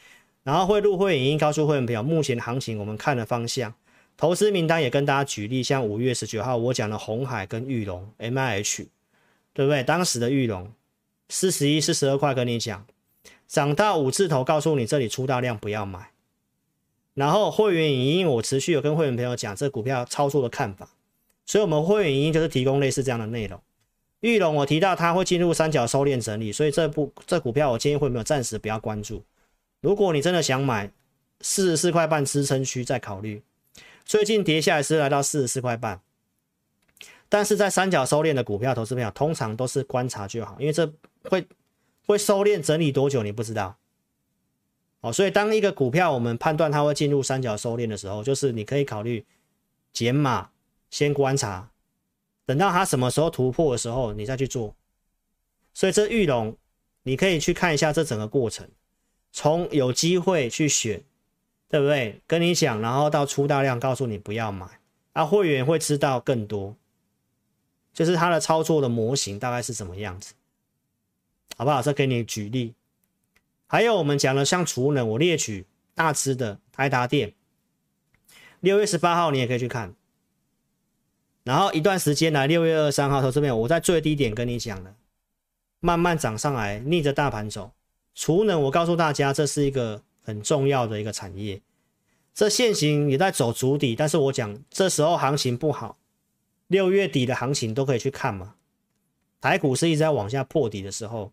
[0.44, 3.74] 然后会录会影音告诉会员朋友目前行情我们看的方向。
[4.16, 8.86] 投资名单也跟大家举例，像五月十九号我讲的红海跟玉龙 M I H，
[9.54, 9.82] 对不对？
[9.82, 10.70] 当时的玉龙
[11.30, 12.86] 四十一、四十二块，跟你讲，
[13.48, 16.10] 涨到五字头，告诉你这里出大量不要买。
[17.14, 20.88] 然后会员影音我持续有跟会员朋友讲这股票操作的看法，
[21.46, 23.60] 所以我们会员影音就是提供类似这样的内容。
[24.20, 29.22] 玉龙我提到它会进入三角收敛整理，所以这部这股票我建议会没有暂时不要关注。
[29.80, 30.90] 如果你真的想买
[31.40, 33.42] 四十四块半支撑区再考虑。
[34.04, 36.00] 最近跌下来是来到四十四块半，
[37.28, 41.46] 但是在三角收敛的股票，投资票通常都是观察就好，因为这会
[42.04, 43.76] 会收敛整理多久你不知道。
[45.02, 49.24] 哦，所以当一个股票我们判断它会进入三角收敛的时候，就是你可以考虑
[49.92, 50.50] 减码，
[50.92, 51.68] 先观察，
[52.46, 54.76] 等到它什么时候突破的时候，你再去做。
[55.74, 56.56] 所以这玉龙
[57.02, 58.70] 你可以去看一下这整个过程，
[59.32, 61.02] 从有机会去选。
[61.72, 62.20] 对不对？
[62.26, 64.66] 跟你讲，然后到出大量，告诉你不要买，
[65.14, 66.76] 啊，会员会知道更多，
[67.94, 70.34] 就是他的操作的模型大概是什么样子，
[71.56, 71.80] 好不好？
[71.80, 72.74] 这给你举例。
[73.66, 75.64] 还有我们讲的像储能，我列举
[75.94, 77.32] 大支的台达电，
[78.60, 79.94] 六月十八号你也可以去看，
[81.44, 84.94] 然后一段时间来，六月二十三号投资朋友，我在最低点跟你讲了，
[85.80, 87.72] 慢慢涨上来，逆着大盘走，
[88.14, 90.02] 储能，我告诉大家，这是一个。
[90.24, 91.60] 很重要的一个产业，
[92.32, 95.98] 这现行也在走筑底，但是我讲这时候行情不好，
[96.68, 98.54] 六月底的行情都可以去看嘛。
[99.40, 101.32] 台股是一直在往下破底的时候，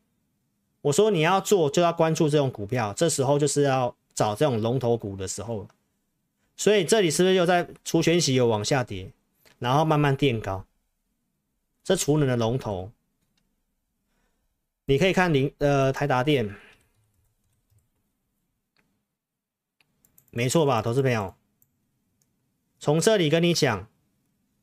[0.82, 5.68] 我说你要做就要关注这种股票，这时候就是要找这种龙头股的时候。
[6.58, 9.12] 所以这里是不是又在除权息有往下跌，
[9.60, 10.66] 然后慢慢垫高？
[11.84, 12.92] 这储能的龙头，
[14.86, 16.56] 你可以看零呃台达电。
[20.32, 21.36] 没错吧，投资朋友，
[22.80, 23.88] 从这里跟你讲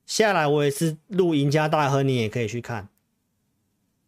[0.07, 2.89] 下来，我也是录赢家大亨，你也可以去看。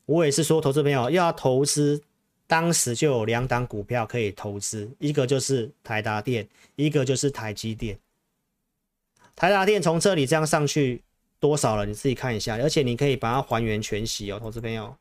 [0.07, 2.01] 我也是说，投资朋友要投资，
[2.47, 7.99] 当时就有两档股票可以投资，一个就是台达电，一个就是台积电。
[9.39, 11.01] 台达电从这里这样上去
[11.39, 11.86] 多少了？
[11.86, 14.97] 你自己看一下，而且你可以把它还原全息哦，投资朋友，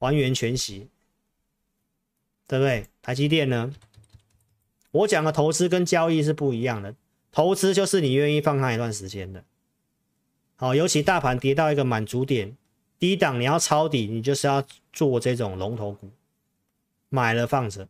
[0.00, 0.88] 还原全息，
[2.48, 2.86] 对不对？
[3.00, 3.72] 台积电呢？
[4.90, 6.96] 我讲的投资跟交易是不一样的，
[7.30, 9.44] 投资就是你愿意放它一段时间的，
[10.56, 12.56] 好，尤其大盘跌到一个满足点，
[12.98, 16.10] 低档你要抄底，你就是要做这种龙头股，
[17.10, 17.86] 买了放着，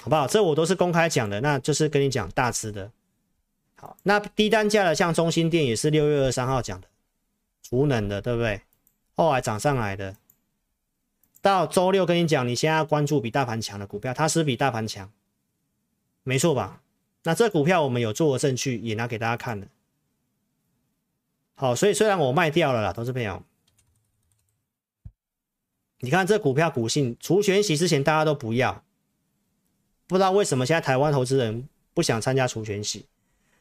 [0.00, 0.28] 好不好？
[0.28, 2.92] 这我都是公开讲的，那就是跟你讲大只的。
[3.76, 6.88] 好，那低单价的像中心店也是六月二十三号讲的，
[7.62, 8.62] 储能的，对不对？
[9.14, 10.16] 后来涨上来的。
[11.42, 15.12] 到周六跟你讲，你现在要关注比大盘强的股票，它是比大盘强，
[16.24, 16.82] 没错吧？
[17.22, 19.66] 那这股票我们有做过证据，也拿给大家看了。
[21.54, 23.42] 好，所以虽然我卖掉了啦，投资朋友，
[26.00, 28.82] 你看这股票股性，除权息之前大家都不要，
[30.06, 33.06] 不知道为什么现在台湾投资人不想参加除权息，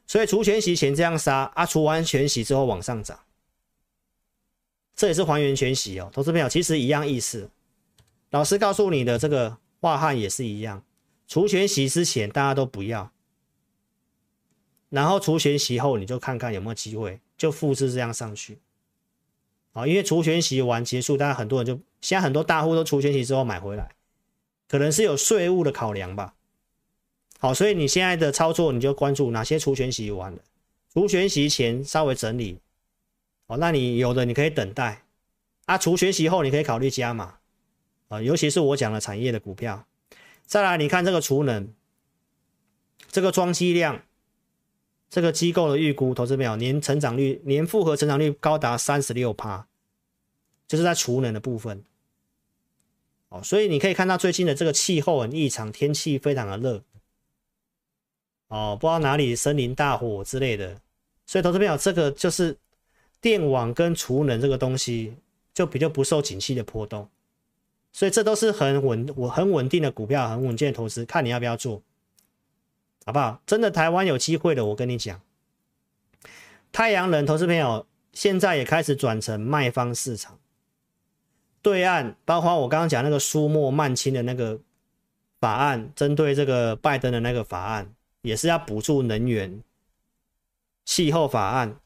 [0.08, 3.20] 所以除全息前这样杀啊，除完全息之后往上涨，
[4.96, 7.50] 这也是还原全息哦，投资朋友其实一样意思。
[8.30, 10.84] 老师告诉你的这个化汉也是一样，
[11.28, 13.12] 除全息之前大家都不要，
[14.90, 18.60] 然后除全息后你就看看有没有机会，就复制这样上去。
[19.74, 23.96] 啊，因为除全息完结束，大家很多人就现在很多大户都除全息之后买回来，
[24.70, 26.35] 可能是有税务的考量吧。
[27.46, 30.40] 好，所以你现在的操作你就关注哪些除权息完了，
[30.92, 32.58] 除权息前稍微整理。
[33.46, 35.04] 好，那你有的你可以等待，
[35.66, 37.38] 啊，除权息后你可以考虑加码。
[38.08, 39.86] 啊，尤其是我讲的产业的股票，
[40.48, 41.72] 再来你看这个储能，
[43.12, 44.02] 这个装机量，
[45.12, 49.68] 这个机构的预估，投资没有年成长率，年复合成长率高达三十六趴，
[50.68, 51.84] 就是在储能的部分。
[53.30, 56.82] 哦，所以你可以看到最近的这个气候很异常，天气非常的热。
[58.48, 60.80] 哦，不知道哪里森林大火之类的，
[61.26, 62.56] 所以投资朋友这个就是
[63.20, 65.16] 电网跟储能这个东西，
[65.54, 67.10] 就比较不受景气的波动。
[67.92, 71.82] 所以这都是很稳、我很稳定的股票，很稳健的投资，看你要不要做，
[73.06, 73.42] 好不好？
[73.46, 75.22] 真的台湾有机会的，我跟你讲，
[76.74, 80.38] 太阳能投资朋友现在也开始转成卖方市场，
[81.62, 84.60] 对岸包括我刚刚讲那个苏莫曼青的那个
[85.40, 87.95] 法案，针对这个拜登的那个法案，
[88.26, 89.64] 也是要补助能源、
[90.84, 91.80] 气候法案、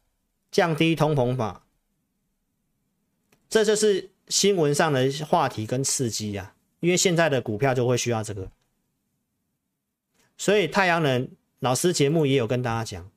[0.49, 1.65] 降低通膨法，
[3.47, 4.09] 这就是。
[4.29, 8.51] 新闻上的话题跟刺激呀、啊，因为现在的股票就会需要这个，
[10.37, 11.27] 所以太阳能
[11.57, 13.09] 老师节目也有跟大家讲，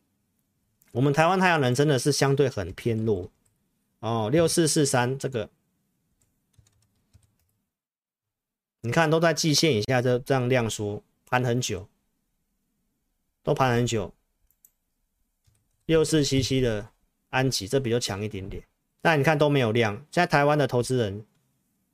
[0.92, 3.30] 我们台湾太阳能真的是相对很偏弱。
[4.00, 5.50] 哦，六四四三这个，
[8.80, 11.86] 你看都在季线以下，就这样量缩盘很久，
[13.42, 14.12] 都盘很久，
[15.86, 16.88] 六四七七的
[17.30, 18.62] 安吉这比较强一点点。
[19.02, 21.24] 那你看都没有量，现在台湾的投资人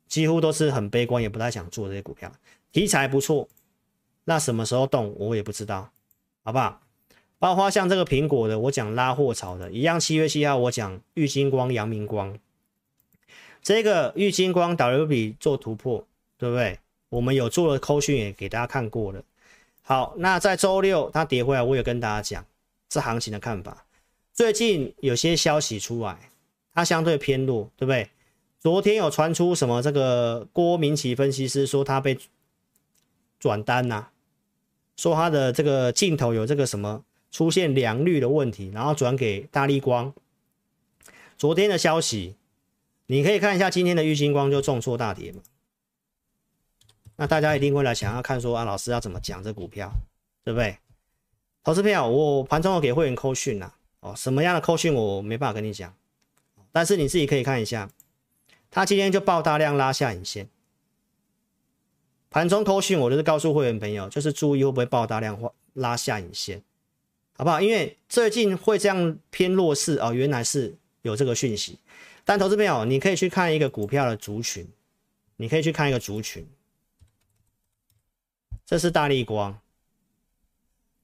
[0.06, 2.30] 几乎都是很悲观，也不太想做这些股票。
[2.70, 3.48] 题材不错，
[4.24, 5.90] 那什么时候动我也不知道，
[6.44, 6.82] 好不好？
[7.38, 12.38] 包括像这个苹果的，我讲拉货潮的一样，七月七号我讲玉金光、阳明光，
[13.62, 16.78] 这个玉金光 WB 做突破，对不对？
[17.08, 19.22] 我们有做了扣讯也给大家看过了。
[19.88, 22.44] 好，那在周六它跌回来，我也跟大家讲
[22.90, 23.86] 这行情的看法。
[24.34, 26.30] 最近有些消息出来。
[26.74, 28.10] 它相对偏弱，对不对？
[28.60, 29.80] 昨天有传出什么？
[29.80, 32.18] 这个郭明奇分析师说他被
[33.40, 34.08] 转单呐、
[34.94, 40.12] 说他的这个镜头有这个什么出现良率的问题，然后转给大立光。
[41.38, 42.36] 昨天的消息，
[43.06, 45.40] 你可以看一下今天的玉晶光就重挫大跌嘛。
[47.20, 49.92] 那大家一定会来想要看说啊，老师要怎么讲这股票，
[50.44, 50.78] 对不对？
[51.64, 55.92] 投资票我盘中有给会员扣讯呐，哦，什么样的扣讯我没办法跟你讲。
[56.70, 57.90] 但是你自己可以看一下，
[58.70, 60.48] 他今天就爆大量拉下影线，
[62.30, 65.36] 盘中扣讯我就是告诉会员朋友，就是注意会不会爆大量
[65.72, 66.62] 拉下影线，
[67.36, 67.60] 好不好？
[67.60, 71.80] 因为最近会这样偏弱势哦，原来是有这个讯息。
[72.24, 74.68] 但投资朋友，你可以去看一个股票的族群，
[75.36, 76.46] 你可以去看一个族群，
[78.68, 79.58] 这是大力光，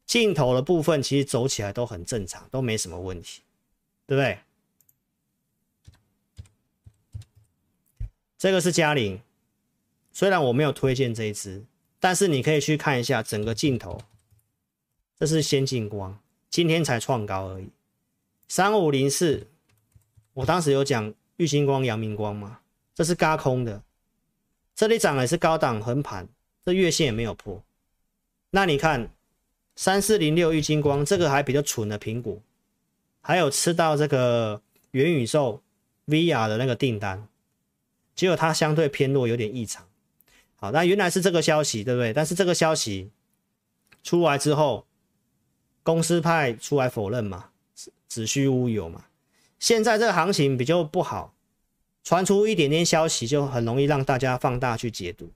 [0.04, 3.40] 镜头的部分其实走起来都很正常，都没什么问题，
[4.06, 4.38] 对不对？
[8.36, 9.18] 这个是嘉玲，
[10.12, 11.64] 虽然我没有推荐这一支，
[11.98, 13.98] 但是你可以去看一下整个镜头。
[15.18, 17.70] 这是先进光，今天才创高而已。
[18.46, 19.46] 三五零四，
[20.34, 22.60] 我当时有讲玉星光、阳明光嘛，
[22.94, 23.82] 这是轧空的，
[24.74, 26.28] 这里涨的是高档横盘，
[26.64, 27.62] 这月线也没有破。
[28.50, 29.10] 那你看
[29.76, 32.40] 三四零六玉晶光，这个还比较蠢的苹果，
[33.20, 34.62] 还有吃到这个
[34.92, 35.60] 元宇宙
[36.06, 37.28] VR 的那个订单。
[38.14, 39.86] 结果它相对偏弱，有点异常。
[40.56, 42.12] 好，那原来是这个消息，对不对？
[42.12, 43.10] 但是这个消息
[44.02, 44.86] 出来之后，
[45.82, 47.50] 公司派出来否认嘛，
[48.06, 49.06] 子虚乌有嘛。
[49.58, 51.34] 现在这个行情比较不好，
[52.04, 55.30] 传出一点点消息就很容易让大家放大去解读。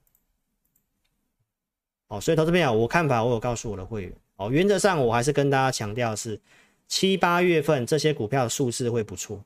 [2.09, 6.41] 哦，所以投资朋友，我看法我有告诉我的会员哦，原则上我还是跟大家强调是
[6.87, 9.45] 七八月份这些股票的数字会不错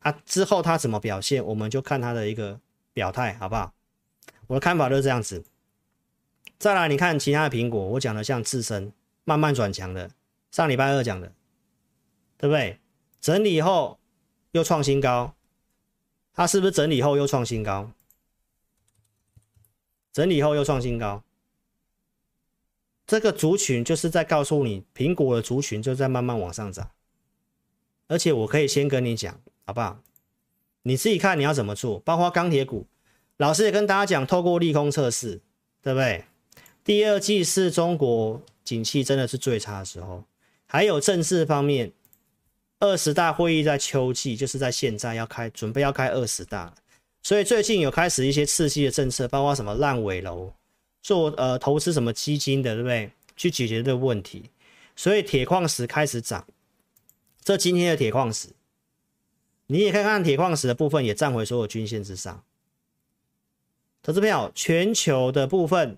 [0.00, 2.60] 啊，之后它怎么表现，我们就看它的一个
[2.92, 3.72] 表态，好不好？
[4.46, 5.42] 我的看法就是这样子。
[6.58, 8.92] 再来，你看其他的苹果，我讲的像自身
[9.24, 10.10] 慢慢转强的，
[10.50, 11.32] 上礼拜二讲的，
[12.36, 12.78] 对不对？
[13.20, 13.98] 整理后
[14.50, 15.34] 又创新高，
[16.34, 17.90] 它是不是整理后又创新高？
[20.12, 21.22] 整理后又创新高，
[23.06, 26.90] 这个族群就是在告诉你，苹果的族群就在慢慢往上涨。
[28.08, 30.00] 而且我可以先跟你讲，好不好？
[30.82, 31.98] 你自己看你要怎么做。
[32.00, 32.86] 包括钢铁股，
[33.38, 35.40] 老师也跟大家讲，透过利空测试，
[35.80, 36.24] 对不对？
[36.84, 40.24] 第二季是中国景气真的是最差的时候，
[40.66, 41.92] 还有政治方面，
[42.80, 46.74] 二十大会议在秋季，就是在现在要开，准备要开二十大。
[47.22, 50.52] 所以最近有开始一些刺激的政策，包括什么烂尾楼，
[51.00, 53.10] 做呃投资什么基金的，对不对？
[53.36, 54.50] 去解决这个问题。
[54.94, 56.46] 所以铁矿石开始涨，
[57.42, 58.48] 这今天的铁矿石，
[59.68, 62.44] 你也看看铁矿石的部分也站回所有均线之上。
[64.02, 65.96] 投资朋友，全球的部分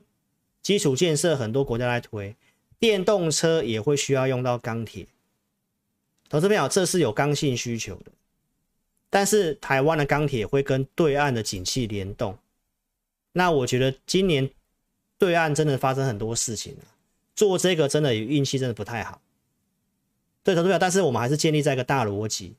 [0.62, 2.36] 基础建设很多国家来推，
[2.78, 5.06] 电动车也会需要用到钢铁。
[6.28, 8.12] 投资朋友，这是有刚性需求的。
[9.14, 12.36] 但是台湾的钢铁会跟对岸的景气联动，
[13.30, 14.50] 那我觉得今年
[15.16, 16.76] 对岸真的发生很多事情，
[17.36, 19.20] 做这个真的运气真的不太好。
[20.42, 22.56] 对，投资者，但是我们还是建立在一个大逻辑，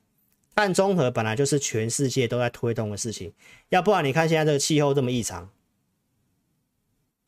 [0.54, 3.34] 碳中和本来就是全世界都在推动的事情，
[3.68, 5.50] 要不然你看现在这个气候这么异常，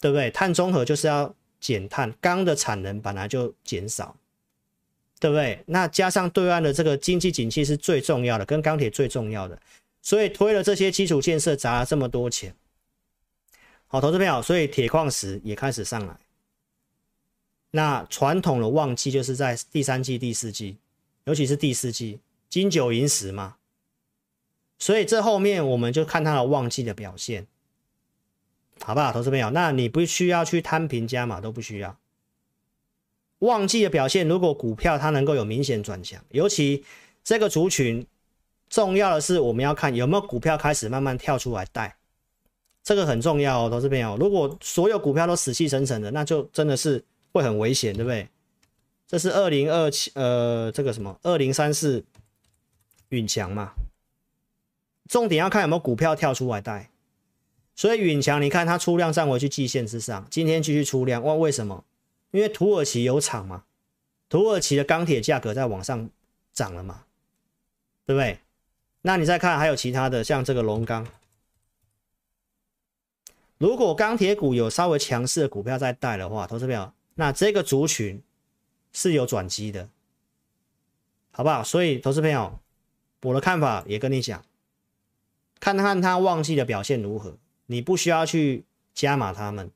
[0.00, 0.30] 对不对？
[0.30, 4.16] 碳中和就是要减碳，钢的产能本来就减少。
[5.20, 5.62] 对不对？
[5.66, 9.60] 那加上对岸的这个经济景气是最重要的，跟钢铁最重要的，
[10.00, 12.54] 所以推了这些基础建设，砸了这么多钱。
[13.88, 16.16] 好，投资朋友，所以铁矿石也开始上来。
[17.70, 20.76] 那传统的旺季就是在第三季、第四季，
[21.24, 23.56] 尤其是第四季，金九银十嘛。
[24.78, 27.46] 所以这后面我们就看它的旺季的表现，
[28.80, 29.12] 好不好？
[29.12, 31.98] 投资朋友，那你不需要去摊平加码，都不需要。
[33.40, 36.84] 旺季的表现，如果股票它能够有明显转强，尤其
[37.22, 38.06] 这个族群，
[38.68, 41.96] 重要的是我们要看有没有股票开始慢慢跳出来带，
[42.82, 44.16] 这个很重要哦，投资朋友。
[44.18, 48.28] 如果所有股票都死气沉沉的，那就真的是会很危险，对不对？
[49.06, 52.04] 这是二零二七，呃，这个什么二零三四
[53.10, 53.72] 允强嘛，
[55.08, 56.90] 重点要看有没有股票跳出来带。
[57.74, 61.84] 所以允强，你看它出量站回去季线之上，今天继续出量，哇，为什么？
[62.30, 63.64] 因为土耳其有厂嘛，
[64.28, 66.10] 土耳其的钢铁价格在往上
[66.52, 67.04] 涨了嘛，
[68.04, 68.40] 对不对？
[69.02, 71.06] 那你再看还有其他的，像这个龙钢，
[73.56, 78.20] 如果钢铁股有稍微强势的股票在带的话，投资朋友，那这个族群
[78.92, 79.88] 是有转机的，
[81.30, 81.64] 好不好？
[81.64, 82.58] 所以投资朋友，
[83.22, 84.44] 我的看法也跟你讲，
[85.60, 89.70] 看看它旺季的表现如何，你不需要去加码他们。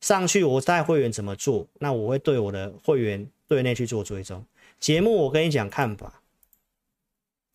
[0.00, 1.66] 上去我带会员怎么做？
[1.74, 4.44] 那我会对我的会员对内去做追踪。
[4.78, 6.22] 节目我跟你讲看法，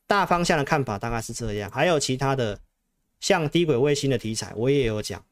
[0.05, 1.71] 大方向的看法大概是这样。
[1.71, 2.59] 还有其他的
[3.19, 5.25] 像低轨卫星的题材，我也有讲。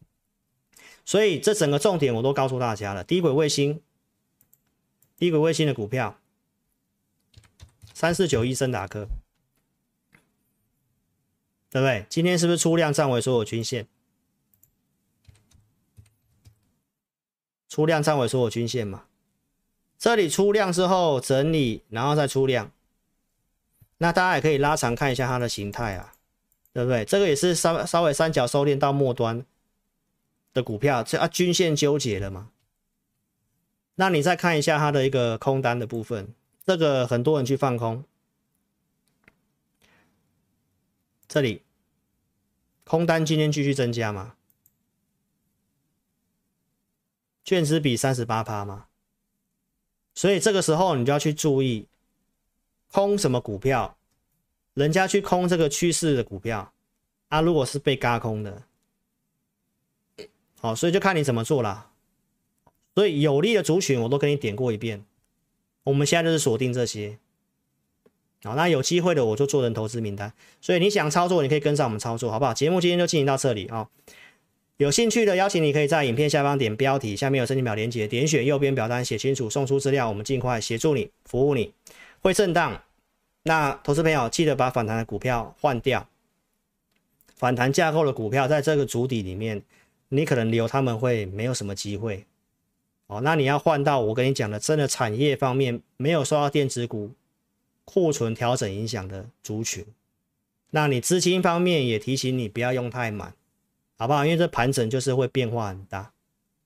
[1.05, 3.03] 所以这整个重点我都告诉大家了。
[3.03, 3.81] 低轨卫星，
[5.17, 6.17] 低轨卫星的股票，
[7.93, 9.07] 三四九一升达科，
[11.69, 12.05] 对不对？
[12.09, 13.87] 今天是不是出量站回所有均线？
[17.73, 19.05] 出量站稳所有均线嘛，
[19.97, 22.71] 这里出量之后整理，然后再出量，
[23.97, 26.13] 那大家也可以拉长看一下它的形态啊，
[26.71, 27.03] 对不对？
[27.03, 29.43] 这个也是稍稍微三角收敛到末端
[30.53, 32.51] 的股票，这啊均线纠结了嘛？
[33.95, 36.31] 那你再看一下它的一个空单的部分，
[36.63, 38.03] 这个很多人去放空，
[41.27, 41.63] 这里
[42.83, 44.35] 空单今天继续增加嘛？
[47.43, 48.85] 券资比三十八趴吗，
[50.13, 51.87] 所以这个时候你就要去注意
[52.91, 53.97] 空什么股票，
[54.73, 56.71] 人家去空这个趋势的股票
[57.27, 58.63] 啊，如果是被轧空的，
[60.61, 61.89] 好，所以就看你怎么做啦。
[62.95, 65.03] 所以有利的族群我都跟你点过一遍，
[65.83, 67.17] 我们现在就是锁定这些，
[68.43, 70.31] 好，那有机会的我就做成投资名单，
[70.61, 72.53] 所以你想操作你可以跟上我们操作，好不好？
[72.53, 73.89] 节目今天就进行到这里啊。
[74.77, 81.71] 有兴趣的邀请你可以在影片下方点标题，下面有申请表连接，点选右边表单写清楚，送出资料，我们尽快协助你，服务你。
[82.21, 82.81] 会震荡，
[83.43, 86.07] 那投资朋友记得把反弹的股票换掉，
[87.35, 89.61] 反弹架构的股票在这个主底里面，
[90.09, 92.25] 你可能留他们会没有什么机会。
[93.07, 97.11] 哦，那你要换到我跟你讲的，真的产业方面没有受到电子股
[97.85, 99.85] 库存调整影响的族群。
[100.71, 103.35] 那你资金方面也提醒你不要用太满，
[104.03, 104.25] 好不好？
[104.25, 106.11] 因为这盘整就是会变化很大，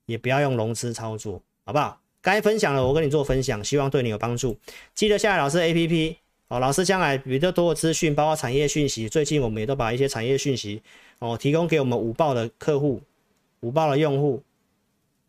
[0.08, 2.02] 也不要用融资操作，好不好？
[2.20, 4.58] 该分享了，我跟你做分享，希望对你有帮助。
[4.96, 6.16] 记得下载老师 APP
[6.48, 9.08] 哦，老师将来比较多的资讯，包括产业讯息。
[9.08, 10.82] 最近我们也都把一些产业讯息
[11.20, 13.04] 哦提供给我们午报的客户、
[13.60, 14.42] 午报的用户。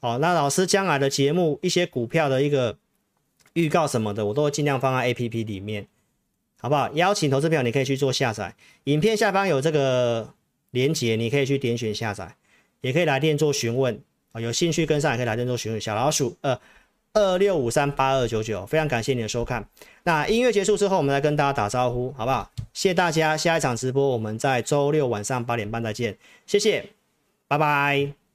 [0.01, 2.79] 哦，那老师将来的节目一些股票的一个
[3.53, 5.87] 预告什么的，我都会尽量放在 APP 里面，
[6.59, 6.91] 好不好？
[6.95, 8.57] 邀请投资朋友，你可以去做下载。
[8.85, 10.33] 影片下方有这个
[10.71, 12.37] 连接，你可以去点选下载，
[12.81, 14.01] 也可以来电做询问
[14.33, 14.41] 啊。
[14.41, 15.81] 有兴趣跟上也可以来电做询问。
[15.81, 16.59] 小老鼠二。
[17.15, 19.67] 二六五三八二九九，非常感谢你的收看。
[20.05, 22.49] 那音乐结束之后，我们来跟大家打招呼，好不好？
[22.75, 26.17] 谢谢大家，下一场直播我们在周六晚上八点半再见，
[26.47, 26.91] 谢谢，
[27.49, 28.28] 拜拜。